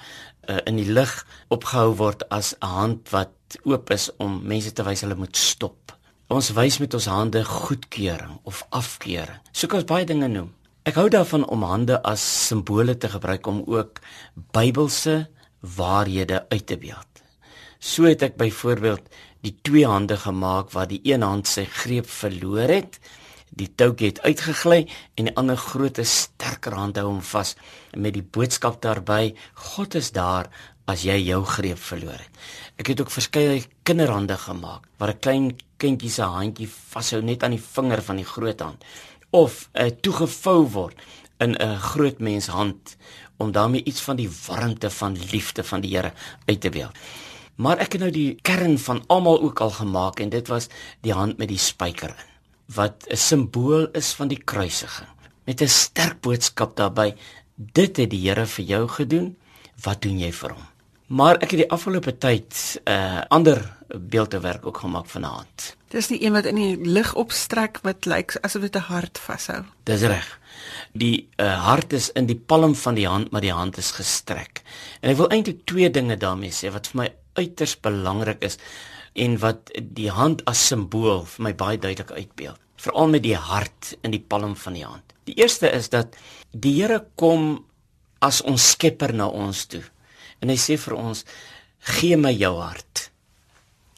uh 0.48 0.60
in 0.66 0.76
die 0.76 0.92
lig 0.92 1.26
opgehou 1.50 1.96
word 1.96 2.30
as 2.30 2.56
'n 2.62 2.68
hand 2.68 3.10
wat 3.10 3.34
oop 3.64 3.90
is 3.92 4.10
om 4.18 4.42
mense 4.44 4.74
te 4.74 4.84
wys 4.84 5.02
hulle 5.02 5.16
moet 5.16 5.38
stop. 5.38 5.95
Ons 6.26 6.48
wys 6.58 6.80
met 6.82 6.94
ons 6.98 7.06
hande 7.06 7.44
goedkeuring 7.46 8.40
of 8.50 8.64
afkeuring. 8.74 9.42
So 9.54 9.70
kan 9.70 9.84
ons 9.84 9.90
baie 9.90 10.08
dinge 10.10 10.26
noem. 10.26 10.48
Ek 10.90 10.98
hou 10.98 11.06
daarvan 11.14 11.44
om 11.54 11.62
hande 11.62 12.00
as 12.02 12.24
simbole 12.48 12.96
te 12.98 13.12
gebruik 13.14 13.46
om 13.46 13.60
ook 13.70 14.02
Bybelse 14.34 15.28
waarhede 15.78 16.42
uit 16.50 16.66
te 16.66 16.80
beeld. 16.82 17.22
So 17.78 18.10
het 18.10 18.26
ek 18.26 18.40
byvoorbeeld 18.42 19.06
die 19.46 19.54
twee 19.62 19.86
hande 19.86 20.18
gemaak 20.18 20.74
waar 20.74 20.90
die 20.90 21.04
een 21.06 21.22
hand 21.22 21.46
sy 21.46 21.68
greep 21.70 22.10
verloor 22.10 22.74
het, 22.74 22.98
die 23.54 23.70
toukie 23.78 24.10
het 24.10 24.24
uitgegly 24.26 24.88
en 25.16 25.30
die 25.30 25.36
ander 25.38 25.62
groot 25.62 26.02
sterker 26.02 26.74
hand 26.74 26.98
hou 26.98 27.06
hom 27.12 27.22
vas 27.22 27.54
met 27.94 28.18
die 28.18 28.26
boodskap 28.26 28.82
daarbey: 28.82 29.36
God 29.76 29.94
is 30.02 30.10
daar 30.10 30.50
as 30.86 31.04
jy 31.04 31.18
jou 31.26 31.42
greep 31.46 31.80
verloor 31.82 32.20
het. 32.20 32.42
Ek 32.78 32.92
het 32.92 33.02
ook 33.02 33.12
verskeie 33.12 33.64
kinderhande 33.84 34.38
gemaak 34.38 34.88
waar 34.98 35.14
'n 35.14 35.20
klein 35.20 35.56
kindjie 35.78 36.10
se 36.10 36.22
handjie 36.22 36.70
vashou 36.70 37.22
net 37.22 37.44
aan 37.44 37.56
die 37.58 37.66
vinger 37.76 38.02
van 38.02 38.16
die 38.16 38.26
groot 38.26 38.60
hand 38.60 38.84
of 39.32 39.70
uh, 39.74 39.90
toegevou 40.02 40.68
word 40.70 40.98
in 41.40 41.56
'n 41.56 41.78
groot 41.80 42.20
mens 42.20 42.48
hand 42.48 42.98
om 43.38 43.52
daarmee 43.52 43.84
iets 43.84 44.02
van 44.02 44.16
die 44.16 44.30
warmte 44.48 44.90
van 44.90 45.18
liefde 45.32 45.64
van 45.64 45.82
die 45.82 45.96
Here 45.96 46.14
uit 46.46 46.62
te 46.62 46.70
beeld. 46.70 46.96
Maar 47.56 47.78
ek 47.78 47.92
het 47.92 48.02
nou 48.02 48.12
die 48.12 48.40
kern 48.42 48.78
van 48.80 49.04
almal 49.08 49.42
ook 49.42 49.60
al 49.60 49.70
gemaak 49.70 50.20
en 50.20 50.30
dit 50.30 50.48
was 50.48 50.68
die 51.02 51.14
hand 51.14 51.38
met 51.38 51.48
die 51.48 51.58
spyker 51.58 52.10
in 52.10 52.36
wat 52.66 53.06
'n 53.10 53.18
simbool 53.18 53.88
is 53.94 54.14
van 54.14 54.28
die 54.28 54.44
kruisiging 54.44 55.10
met 55.46 55.62
'n 55.62 55.68
sterk 55.68 56.22
boodskap 56.22 56.76
daarbey 56.76 57.16
dit 57.56 57.98
het 57.98 58.10
die 58.10 58.30
Here 58.30 58.46
vir 58.46 58.66
jou 58.66 58.88
gedoen 58.88 59.38
wat 59.84 60.02
doen 60.02 60.20
jy 60.20 60.32
vir 60.32 60.50
hom 60.50 60.75
Maar 61.08 61.38
ek 61.38 61.52
het 61.54 61.60
die 61.62 61.70
afgelope 61.70 62.18
tyd 62.18 62.80
'n 62.84 62.90
uh, 62.92 63.22
ander 63.30 63.78
beeldewerk 63.88 64.66
ook 64.66 64.78
gemaak 64.78 65.06
vanaand. 65.06 65.76
Dis 65.88 66.08
die 66.08 66.24
een 66.24 66.34
wat 66.34 66.46
in 66.46 66.56
die 66.56 66.78
lig 66.78 67.14
opstrek 67.14 67.80
wat 67.82 68.06
lyk 68.06 68.38
asof 68.42 68.62
dit 68.62 68.76
'n 68.76 68.90
hart 68.90 69.20
vashou. 69.20 69.64
Dis 69.84 70.02
reg. 70.02 70.40
Die 70.92 71.30
uh, 71.38 71.66
hart 71.66 71.94
is 71.94 72.10
in 72.12 72.26
die 72.26 72.42
palm 72.46 72.76
van 72.76 72.94
die 72.94 73.08
hand, 73.08 73.32
maar 73.32 73.42
die 73.42 73.54
hand 73.54 73.78
is 73.78 73.92
gestrek. 73.92 74.62
En 75.00 75.10
ek 75.10 75.18
wil 75.18 75.30
eintlik 75.30 75.66
twee 75.66 75.90
dinge 75.90 76.18
daarmee 76.18 76.52
sê 76.52 76.72
wat 76.72 76.88
vir 76.88 77.02
my 77.02 77.14
uiters 77.34 77.80
belangrik 77.80 78.44
is 78.44 78.58
en 79.14 79.38
wat 79.38 79.72
die 79.82 80.10
hand 80.10 80.46
as 80.46 80.68
simbool 80.68 81.26
vir 81.26 81.44
my 81.44 81.56
baie 81.56 81.78
duidelik 81.78 82.12
uitbeeld. 82.12 82.60
veral 82.76 83.08
met 83.08 83.24
die 83.24 83.38
hart 83.38 83.96
in 84.02 84.12
die 84.12 84.22
palm 84.22 84.56
van 84.56 84.74
die 84.74 84.86
hand. 84.86 85.14
Die 85.26 85.36
eerste 85.42 85.72
is 85.72 85.90
dat 85.90 86.16
die 86.52 86.76
Here 86.82 87.06
kom 87.16 87.66
as 88.20 88.42
ons 88.42 88.72
Skepper 88.72 89.14
na 89.14 89.28
ons 89.28 89.66
toe. 89.66 89.84
En 90.42 90.52
hy 90.52 90.58
sê 90.60 90.78
vir 90.78 90.96
ons: 90.98 91.26
"Gee 91.80 92.18
my 92.18 92.34
jou 92.34 92.56
hart." 92.62 93.10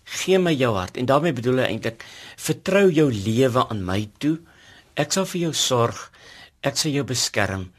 Gee 0.07 0.39
my 0.39 0.53
jou 0.55 0.73
hart. 0.75 0.97
En 0.97 1.05
daarmee 1.05 1.33
bedoel 1.33 1.57
hy 1.57 1.71
eintlik: 1.71 2.05
"Vertrou 2.37 2.91
jou 2.91 3.11
lewe 3.11 3.67
aan 3.67 3.85
my 3.85 4.09
toe. 4.17 4.37
Ek 4.95 5.11
sal 5.11 5.25
vir 5.25 5.41
jou 5.41 5.53
sorg. 5.53 6.11
Ek 6.61 6.77
sal 6.77 6.91
jou 6.91 7.03
beskerm." 7.03 7.71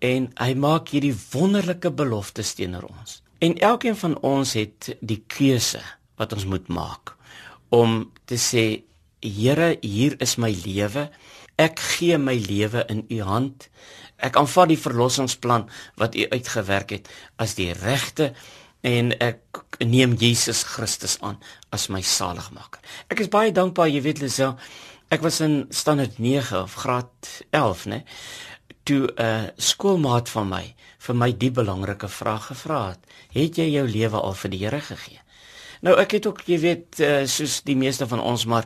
En 0.00 0.32
hy 0.36 0.54
maak 0.54 0.88
hierdie 0.88 1.16
wonderlike 1.32 1.90
beloftes 1.90 2.54
teenoor 2.54 2.82
ons. 2.82 3.22
En 3.38 3.58
elkeen 3.58 3.96
van 3.96 4.18
ons 4.18 4.52
het 4.52 4.96
die 5.00 5.22
keuse 5.26 5.80
wat 6.16 6.32
ons 6.32 6.44
moet 6.44 6.68
maak 6.68 7.16
om 7.68 8.12
te 8.24 8.36
sê 8.36 8.82
Here, 9.26 9.78
hier 9.82 10.14
is 10.20 10.36
my 10.38 10.52
lewe. 10.52 11.08
Ek 11.58 11.80
gee 11.80 12.18
my 12.20 12.36
lewe 12.36 12.84
in 12.92 13.04
u 13.08 13.22
hand. 13.24 13.68
Ek 14.16 14.36
aanvaar 14.36 14.70
die 14.70 14.80
verlossingsplan 14.80 15.68
wat 16.00 16.14
u 16.16 16.26
uitgewerk 16.30 16.90
het 16.90 17.10
as 17.36 17.54
die 17.58 17.72
regte 17.72 18.32
en 18.86 19.12
ek 19.22 19.62
neem 19.84 20.14
Jesus 20.20 20.62
Christus 20.62 21.18
aan 21.20 21.38
as 21.74 21.88
my 21.92 22.02
saligmaker. 22.02 22.80
Ek 23.12 23.20
is 23.24 23.32
baie 23.32 23.52
dankbaar, 23.52 23.90
jy 23.90 24.02
weet 24.04 24.22
Lisel, 24.22 24.56
ek 25.12 25.24
was 25.26 25.40
in 25.44 25.66
standaard 25.70 26.18
9 26.22 26.62
of 26.62 26.78
graad 26.82 27.30
11, 27.50 27.86
né? 27.92 28.02
Toe 28.86 29.10
'n 29.10 29.22
uh, 29.22 29.48
skoolmaat 29.56 30.28
van 30.28 30.48
my 30.48 30.74
vir 30.98 31.14
my 31.14 31.30
die 31.32 31.50
belangrike 31.50 32.08
vraag 32.08 32.46
gevra 32.46 32.88
het: 32.88 33.02
"Het 33.34 33.58
jy 33.58 33.70
jou 33.70 33.86
lewe 33.88 34.20
al 34.20 34.34
vir 34.34 34.50
die 34.50 34.58
Here 34.64 34.80
gegee?" 34.80 35.20
Nou 35.80 35.98
ek 35.98 36.12
het 36.12 36.26
ook, 36.26 36.40
jy 36.46 36.58
weet, 36.58 37.00
uh, 37.00 37.26
soos 37.26 37.62
die 37.62 37.76
meeste 37.76 38.06
van 38.06 38.20
ons 38.20 38.44
maar 38.44 38.64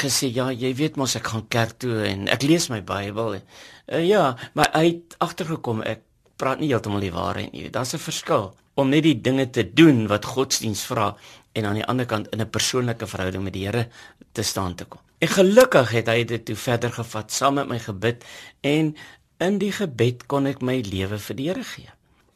gesê 0.00 0.30
ja, 0.32 0.50
jy 0.52 0.74
weet 0.74 0.96
mos 0.96 1.16
ek 1.16 1.26
gaan 1.32 1.48
kerk 1.48 1.78
toe 1.78 2.04
en 2.06 2.28
ek 2.28 2.42
lees 2.42 2.68
my 2.68 2.80
Bybel. 2.82 3.40
Uh, 3.40 4.04
ja, 4.04 4.36
maar 4.54 4.70
hy 4.74 4.86
het 4.86 5.16
agtergekom 5.18 5.82
ek 5.82 6.02
praat 6.40 6.60
nie 6.60 6.70
heeltemal 6.72 7.00
die 7.04 7.12
waarheid 7.12 7.52
nie. 7.52 7.70
Daar's 7.70 7.94
'n 7.94 7.98
verskil 7.98 8.54
om 8.74 8.88
net 8.88 9.02
die 9.02 9.20
dinge 9.20 9.50
te 9.50 9.64
doen 9.64 10.06
wat 10.08 10.24
godsdiens 10.24 10.84
vra 10.88 11.16
en 11.52 11.64
aan 11.64 11.80
die 11.80 11.86
ander 11.86 12.06
kant 12.06 12.28
in 12.32 12.40
'n 12.40 12.50
persoonlike 12.50 13.06
verhouding 13.06 13.44
met 13.44 13.52
die 13.52 13.66
Here 13.66 13.88
te 14.32 14.42
staan 14.42 14.74
te 14.74 14.84
kom. 14.84 15.00
En 15.18 15.28
gelukkig 15.28 15.90
het 15.90 16.06
hy 16.06 16.24
dit 16.24 16.44
toe 16.44 16.56
verder 16.56 16.92
gevat 16.92 17.32
saam 17.32 17.54
met 17.54 17.68
my 17.68 17.78
gebid 17.78 18.24
en 18.60 18.96
in 19.38 19.58
die 19.58 19.72
gebed 19.72 20.26
kon 20.26 20.46
ek 20.46 20.62
my 20.62 20.80
lewe 20.80 21.18
vir 21.18 21.36
die 21.36 21.48
Here 21.48 21.64
gee. 21.64 21.90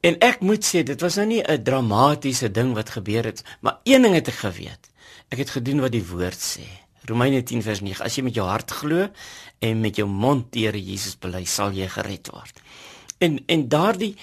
En 0.05 0.19
ek 0.21 0.41
moet 0.41 0.65
sê 0.65 0.83
dit 0.85 1.01
was 1.01 1.17
nou 1.17 1.27
nie 1.27 1.43
'n 1.43 1.63
dramatiese 1.63 2.51
ding 2.51 2.75
wat 2.75 2.91
gebeur 2.91 3.25
het, 3.25 3.43
maar 3.61 3.81
een 3.85 4.03
ding 4.03 4.15
het 4.15 4.29
ek 4.29 4.35
geweet. 4.35 4.91
Ek 5.29 5.39
het 5.39 5.51
gedoen 5.51 5.81
wat 5.81 5.93
die 5.93 6.05
woord 6.05 6.39
sê. 6.39 6.84
Romeine 7.05 7.43
10 7.43 7.63
vers 7.63 7.83
9. 7.85 8.01
As 8.05 8.17
jy 8.17 8.25
met 8.25 8.37
jou 8.39 8.47
hart 8.49 8.73
glo 8.73 9.09
en 9.61 9.85
met 9.85 9.99
jou 10.01 10.07
mond 10.09 10.49
die 10.55 10.65
Here 10.65 10.81
Jesus 10.81 11.19
bely, 11.21 11.45
sal 11.45 11.75
jy 11.77 11.89
gered 11.93 12.31
word. 12.33 12.63
En 13.21 13.39
en 13.53 13.69
daardie 13.69 14.15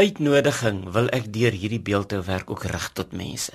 uitnodiging 0.00 0.84
wil 0.94 1.10
ek 1.12 1.26
deur 1.34 1.52
hierdie 1.52 1.82
beeldhou 1.84 2.22
werk 2.24 2.50
ook 2.54 2.64
rig 2.70 2.86
tot 2.96 3.10
mense. 3.16 3.52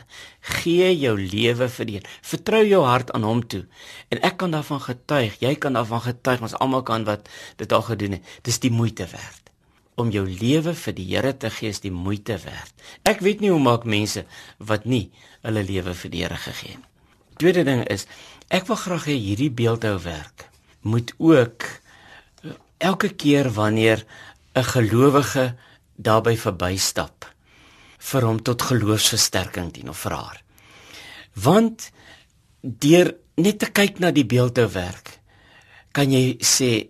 Gee 0.60 0.92
jou 0.94 1.16
lewe 1.18 1.70
vir 1.78 1.90
die 1.90 1.98
Here. 1.98 2.12
Vertrou 2.22 2.62
jou 2.68 2.84
hart 2.86 3.14
aan 3.16 3.26
hom 3.26 3.42
toe. 3.48 3.64
En 4.14 4.22
ek 4.28 4.38
kan 4.44 4.54
daarvan 4.54 4.84
getuig, 4.84 5.40
jy 5.42 5.56
kan 5.56 5.80
daarvan 5.80 6.04
getuig, 6.06 6.44
ons 6.46 6.58
almal 6.60 6.84
kan 6.86 7.08
wat 7.08 7.32
dit 7.62 7.72
al 7.74 7.86
gedoen 7.88 8.20
het. 8.20 8.34
Dis 8.46 8.60
die 8.62 8.74
moeite 8.74 9.08
werd. 9.12 9.54
Om 9.96 10.12
jou 10.12 10.26
lewe 10.28 10.76
vir 10.76 10.98
die 10.98 11.08
Here 11.14 11.32
te 11.40 11.50
gee 11.50 11.72
is 11.72 11.80
die 11.80 11.94
moeite 11.96 12.38
werd. 12.44 12.76
Ek 13.08 13.24
weet 13.24 13.40
nie 13.40 13.54
hoe 13.56 13.64
maak 13.64 13.88
mense 13.88 14.26
wat 14.60 14.84
nie 14.86 15.08
hulle 15.48 15.64
lewe 15.64 15.96
vir 15.96 16.12
die 16.12 16.26
Here 16.28 16.42
gegee 16.44 16.76
het. 16.76 16.92
Tweede 17.36 17.66
ding 17.68 17.82
is 17.92 18.06
Ek 18.54 18.68
wil 18.70 18.78
graag 18.78 19.08
hê 19.10 19.18
hierdie 19.18 19.52
beeldhou 19.52 19.98
werk 20.04 20.50
moet 20.86 21.14
ook 21.18 21.66
eh, 21.66 22.52
elke 22.78 23.10
keer 23.10 23.50
wanneer 23.54 24.06
'n 24.54 24.64
gelowige 24.64 25.56
daarby 25.96 26.38
verbystap 26.38 27.26
vir 27.98 28.22
hom 28.22 28.42
tot 28.44 28.62
geloofsversterking 28.62 29.74
dien 29.74 29.90
of 29.90 29.98
vir 29.98 30.12
haar. 30.12 30.44
Want 31.34 31.92
deur 32.62 33.16
net 33.36 33.60
te 33.60 33.70
kyk 33.72 34.00
na 34.00 34.12
die 34.12 34.26
beeldhou 34.26 34.68
werk, 34.72 35.20
kan 35.92 36.12
jy 36.12 36.38
sê 36.40 36.90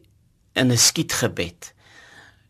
in 0.54 0.72
'n 0.72 0.78
skietgebed: 0.78 1.74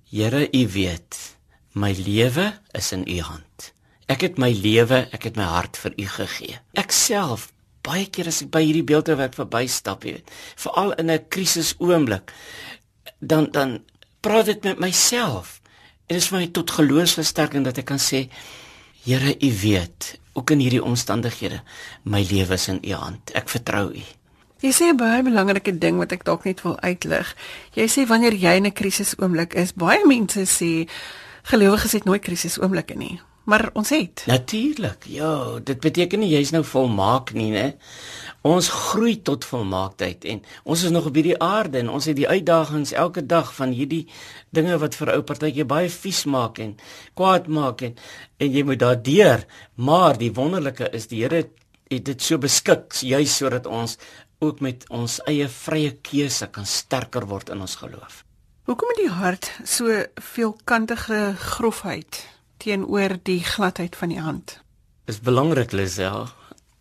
Here, 0.10 0.50
U 0.52 0.68
weet, 0.68 1.36
my 1.74 1.92
lewe 1.94 2.60
is 2.74 2.92
in 2.92 3.08
U 3.08 3.22
hand. 3.22 3.74
Ek 4.08 4.22
het 4.22 4.38
my 4.38 4.52
lewe, 4.52 5.08
ek 5.12 5.24
het 5.24 5.36
my 5.36 5.44
hart 5.44 5.78
vir 5.78 5.94
U 5.98 6.06
gegee. 6.06 6.60
Ek 6.74 6.92
self 6.92 7.52
baie 7.86 8.08
keer 8.10 8.30
as 8.32 8.42
ek 8.46 8.52
by 8.54 8.64
hierdie 8.66 8.86
beeldhouwerk 8.88 9.36
verbystap, 9.38 10.06
jy 10.06 10.18
weet, 10.18 10.32
veral 10.64 10.94
in 11.02 11.12
'n 11.12 11.28
krisis 11.30 11.76
oomblik, 11.80 12.34
dan 13.20 13.52
dan 13.52 13.84
praat 14.22 14.46
dit 14.46 14.64
met 14.64 14.80
myself. 14.80 15.62
En 16.08 16.16
dit 16.16 16.24
is 16.24 16.30
vir 16.30 16.40
my 16.40 16.48
tot 16.48 16.72
geloofsversterking 16.72 17.64
dat 17.64 17.78
ek 17.78 17.86
kan 17.86 18.00
sê, 18.00 18.30
Here, 19.06 19.36
U 19.40 19.52
weet, 19.62 20.18
ook 20.34 20.50
in 20.50 20.60
hierdie 20.60 20.84
omstandighede, 20.84 21.62
my 22.04 22.26
lewe 22.26 22.54
is 22.54 22.68
in 22.68 22.80
U 22.82 22.94
hand. 22.94 23.32
Ek 23.34 23.50
vertrou 23.50 23.94
U. 23.94 24.02
Jy 24.62 24.72
sê 24.72 24.90
'n 24.90 24.98
baie 24.98 25.24
belangrike 25.24 25.78
ding 25.78 25.98
wat 25.98 26.12
ek 26.12 26.24
dalk 26.24 26.46
net 26.46 26.62
wil 26.62 26.80
uitlig. 26.80 27.36
Jy 27.74 27.88
sê 27.88 28.08
wanneer 28.08 28.34
jy 28.34 28.56
in 28.56 28.66
'n 28.66 28.74
krisis 28.74 29.16
oomblik 29.18 29.54
is, 29.54 29.74
baie 29.74 30.06
mense 30.06 30.46
sê 30.46 30.90
gelowiges 31.44 31.92
het 31.92 32.06
nooit 32.06 32.22
krisis 32.22 32.60
oomblikke 32.60 32.98
nie 32.98 33.20
maar 33.46 33.70
ons 33.74 33.90
het. 33.94 34.24
Natuurlik. 34.28 35.06
Ja, 35.08 35.60
dit 35.64 35.80
beteken 35.80 36.20
nie 36.20 36.32
jy's 36.34 36.52
nou 36.54 36.64
volmaak 36.66 37.34
nie, 37.38 37.52
né? 37.54 37.66
Ons 38.46 38.70
groei 38.70 39.16
tot 39.26 39.46
volmaaktheid 39.46 40.26
en 40.30 40.42
ons 40.64 40.84
is 40.86 40.94
nog 40.94 41.10
op 41.10 41.18
hierdie 41.18 41.38
aarde 41.42 41.80
en 41.82 41.90
ons 41.94 42.06
het 42.06 42.18
die 42.18 42.30
uitdagings 42.30 42.94
elke 42.94 43.26
dag 43.26 43.54
van 43.58 43.74
hierdie 43.74 44.06
dinge 44.54 44.78
wat 44.82 44.98
vir 44.98 45.14
ou 45.16 45.22
partytjie 45.26 45.66
baie 45.70 45.90
vies 45.90 46.26
maak 46.30 46.62
en 46.62 46.76
kwaad 47.18 47.48
maak 47.48 47.82
en 47.86 47.96
en 48.38 48.52
jy 48.52 48.66
moet 48.68 48.82
daardeur, 48.82 49.46
maar 49.76 50.18
die 50.20 50.34
wonderlike 50.34 50.90
is 50.94 51.08
die 51.08 51.24
Here 51.24 51.46
het 51.90 52.06
dit 52.06 52.22
so 52.22 52.38
beskik 52.42 52.94
juis 53.02 53.38
sodat 53.38 53.66
ons 53.66 53.98
ook 54.44 54.60
met 54.60 54.86
ons 54.90 55.20
eie 55.30 55.48
vrye 55.50 55.96
keuse 56.04 56.50
kan 56.52 56.66
sterker 56.66 57.26
word 57.30 57.50
in 57.54 57.62
ons 57.62 57.78
geloof. 57.80 58.24
Hoekom 58.66 58.90
het 58.94 59.02
die 59.04 59.14
hart 59.14 59.52
so 59.64 60.02
veelkantige 60.34 61.36
grofheid? 61.40 62.26
Teenoor 62.58 63.18
die 63.24 63.42
gladheid 63.44 63.96
van 63.96 64.10
die 64.10 64.22
hand. 64.22 64.60
Dis 65.06 65.20
belangrik, 65.22 65.72
Lisel. 65.72 66.28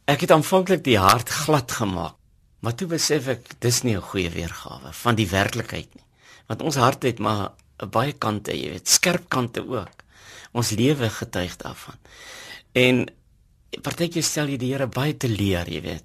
Ek 0.08 0.24
het 0.24 0.32
aanvanklik 0.34 0.84
die 0.84 0.98
hart 1.00 1.28
glad 1.28 1.72
gemaak, 1.72 2.16
maar 2.60 2.74
toe 2.76 2.88
besef 2.88 3.28
ek 3.28 3.60
dis 3.60 3.82
nie 3.82 3.96
'n 3.96 4.08
goeie 4.10 4.30
weergawe 4.30 4.92
van 4.92 5.14
die 5.14 5.28
werklikheid 5.28 5.94
nie. 5.94 6.04
Want 6.46 6.62
ons 6.62 6.76
hart 6.76 7.02
het 7.02 7.18
maar 7.18 7.52
baie 7.76 8.12
kante, 8.12 8.52
jy 8.52 8.70
weet, 8.70 8.88
skerp 8.88 9.28
kante 9.28 9.60
ook. 9.68 10.04
Ons 10.52 10.70
lewe 10.70 11.10
getuig 11.10 11.56
daarvan. 11.56 11.98
En 12.72 13.06
partykeer 13.82 14.22
stel 14.22 14.48
jy 14.48 14.56
die 14.56 14.72
Here 14.72 14.86
baie 14.86 15.16
te 15.16 15.28
leer, 15.28 15.68
jy 15.68 15.80
weet 15.80 16.04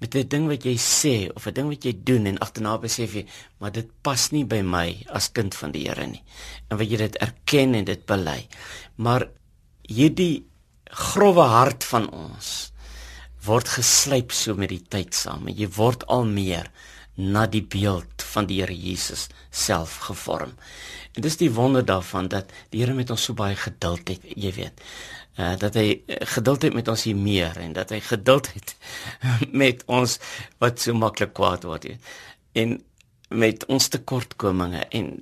met 0.00 0.14
'n 0.14 0.28
ding 0.28 0.48
wat 0.48 0.64
jy 0.64 0.76
sê 0.76 1.30
of 1.34 1.46
'n 1.46 1.54
ding 1.54 1.68
wat 1.68 1.84
jy 1.84 1.94
doen 2.04 2.26
en 2.26 2.38
agterna 2.38 2.78
besef 2.78 3.14
jy 3.14 3.26
maar 3.58 3.72
dit 3.72 3.88
pas 4.02 4.30
nie 4.32 4.44
by 4.44 4.62
my 4.62 5.04
as 5.08 5.32
kind 5.32 5.54
van 5.54 5.70
die 5.72 5.88
Here 5.88 6.06
nie. 6.06 6.22
En 6.70 6.78
wat 6.78 6.90
jy 6.90 6.96
dit 6.96 7.16
erken 7.16 7.74
en 7.74 7.84
dit 7.84 8.06
bely. 8.06 8.48
Maar 8.96 9.28
hierdie 9.82 10.46
grouwe 10.84 11.42
hart 11.42 11.84
van 11.84 12.10
ons 12.10 12.72
word 13.44 13.68
geslyp 13.68 14.32
so 14.32 14.54
met 14.54 14.68
die 14.68 14.84
tyd 14.88 15.14
saam 15.14 15.48
en 15.48 15.56
jy 15.56 15.68
word 15.68 16.06
al 16.06 16.24
meer 16.24 16.70
na 17.16 17.46
die 17.46 17.62
beeld 17.62 18.22
van 18.32 18.46
die 18.46 18.60
Here 18.60 18.74
Jesus 18.74 19.28
self 19.50 19.98
gevorm. 20.08 20.52
En 21.14 21.22
dis 21.22 21.36
die 21.36 21.50
wonder 21.50 21.84
daarvan 21.84 22.28
dat 22.28 22.52
die 22.70 22.80
Here 22.80 22.94
met 22.94 23.10
ons 23.10 23.24
so 23.24 23.34
baie 23.34 23.56
geduld 23.56 24.08
het, 24.08 24.20
jy 24.36 24.52
weet 24.52 24.80
uh, 25.38 25.56
dat 25.58 25.74
hy 25.78 26.02
eh, 26.06 26.20
geduld 26.34 26.62
het 26.62 26.74
met 26.74 26.88
ons 26.88 27.02
hier 27.06 27.16
meer 27.16 27.58
en 27.60 27.72
dat 27.76 27.90
hy 27.94 28.00
geduld 28.00 28.52
het 28.54 28.76
met 29.64 29.82
ons 29.86 30.18
wat 30.58 30.80
so 30.80 30.94
maklik 30.94 31.34
kwaad 31.36 31.66
word 31.68 31.88
he. 31.88 31.96
en 32.52 32.78
met 33.30 33.66
ons 33.70 33.88
tekortkominge 33.88 34.84
en 34.90 35.12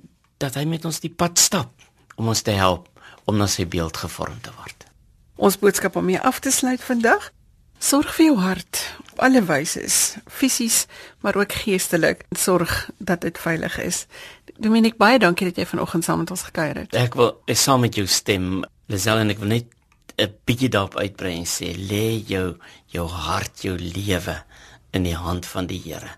dat 0.41 0.55
hy 0.57 0.65
met 0.65 0.85
ons 0.85 0.99
die 1.03 1.13
pad 1.13 1.37
stap 1.39 1.71
om 2.15 2.31
ons 2.31 2.41
te 2.41 2.55
help 2.57 2.87
om 3.29 3.37
na 3.37 3.47
sy 3.47 3.67
beeld 3.69 3.97
gevorm 4.01 4.39
te 4.41 4.51
word. 4.57 4.87
Ons 5.37 5.59
boodskap 5.61 5.95
om 5.99 6.07
mee 6.07 6.19
af 6.19 6.39
te 6.43 6.51
sluit 6.51 6.81
vandag. 6.83 7.29
Sorg 7.79 8.11
vir 8.17 8.31
jou 8.31 8.39
hart 8.41 8.81
op 9.11 9.21
alle 9.23 9.43
wyse, 9.47 9.85
fisies 10.27 10.81
maar 11.23 11.37
ook 11.39 11.53
geestelik. 11.61 12.25
Sorg 12.35 12.89
dat 12.97 13.21
dit 13.21 13.39
veilig 13.39 13.77
is. 13.79 14.05
Dominiek, 14.59 14.97
baie 14.99 15.19
dankie 15.19 15.47
dat 15.47 15.61
jy 15.61 15.67
vanoggend 15.69 16.03
saam 16.03 16.25
met 16.25 16.33
ons 16.35 16.43
gekuier 16.49 16.81
het. 16.83 16.95
Ek 16.97 17.15
wil 17.15 17.37
saam 17.55 17.85
met 17.85 17.95
jou 17.95 18.07
stem. 18.07 18.65
Lisel 18.91 19.21
en 19.21 19.31
ek 19.31 19.39
wil 19.39 19.53
net 19.53 19.69
'n 20.19 20.35
bietjie 20.45 20.69
daarop 20.69 20.97
uitbrei 20.97 21.37
en 21.37 21.47
sê 21.47 21.71
lê 21.75 22.19
jou 22.27 22.57
jou 22.87 23.07
hart, 23.07 23.61
jou 23.61 23.77
lewe 23.77 24.43
in 24.91 25.03
die 25.03 25.15
hand 25.15 25.45
van 25.45 25.67
die 25.67 25.81
Here, 25.83 26.11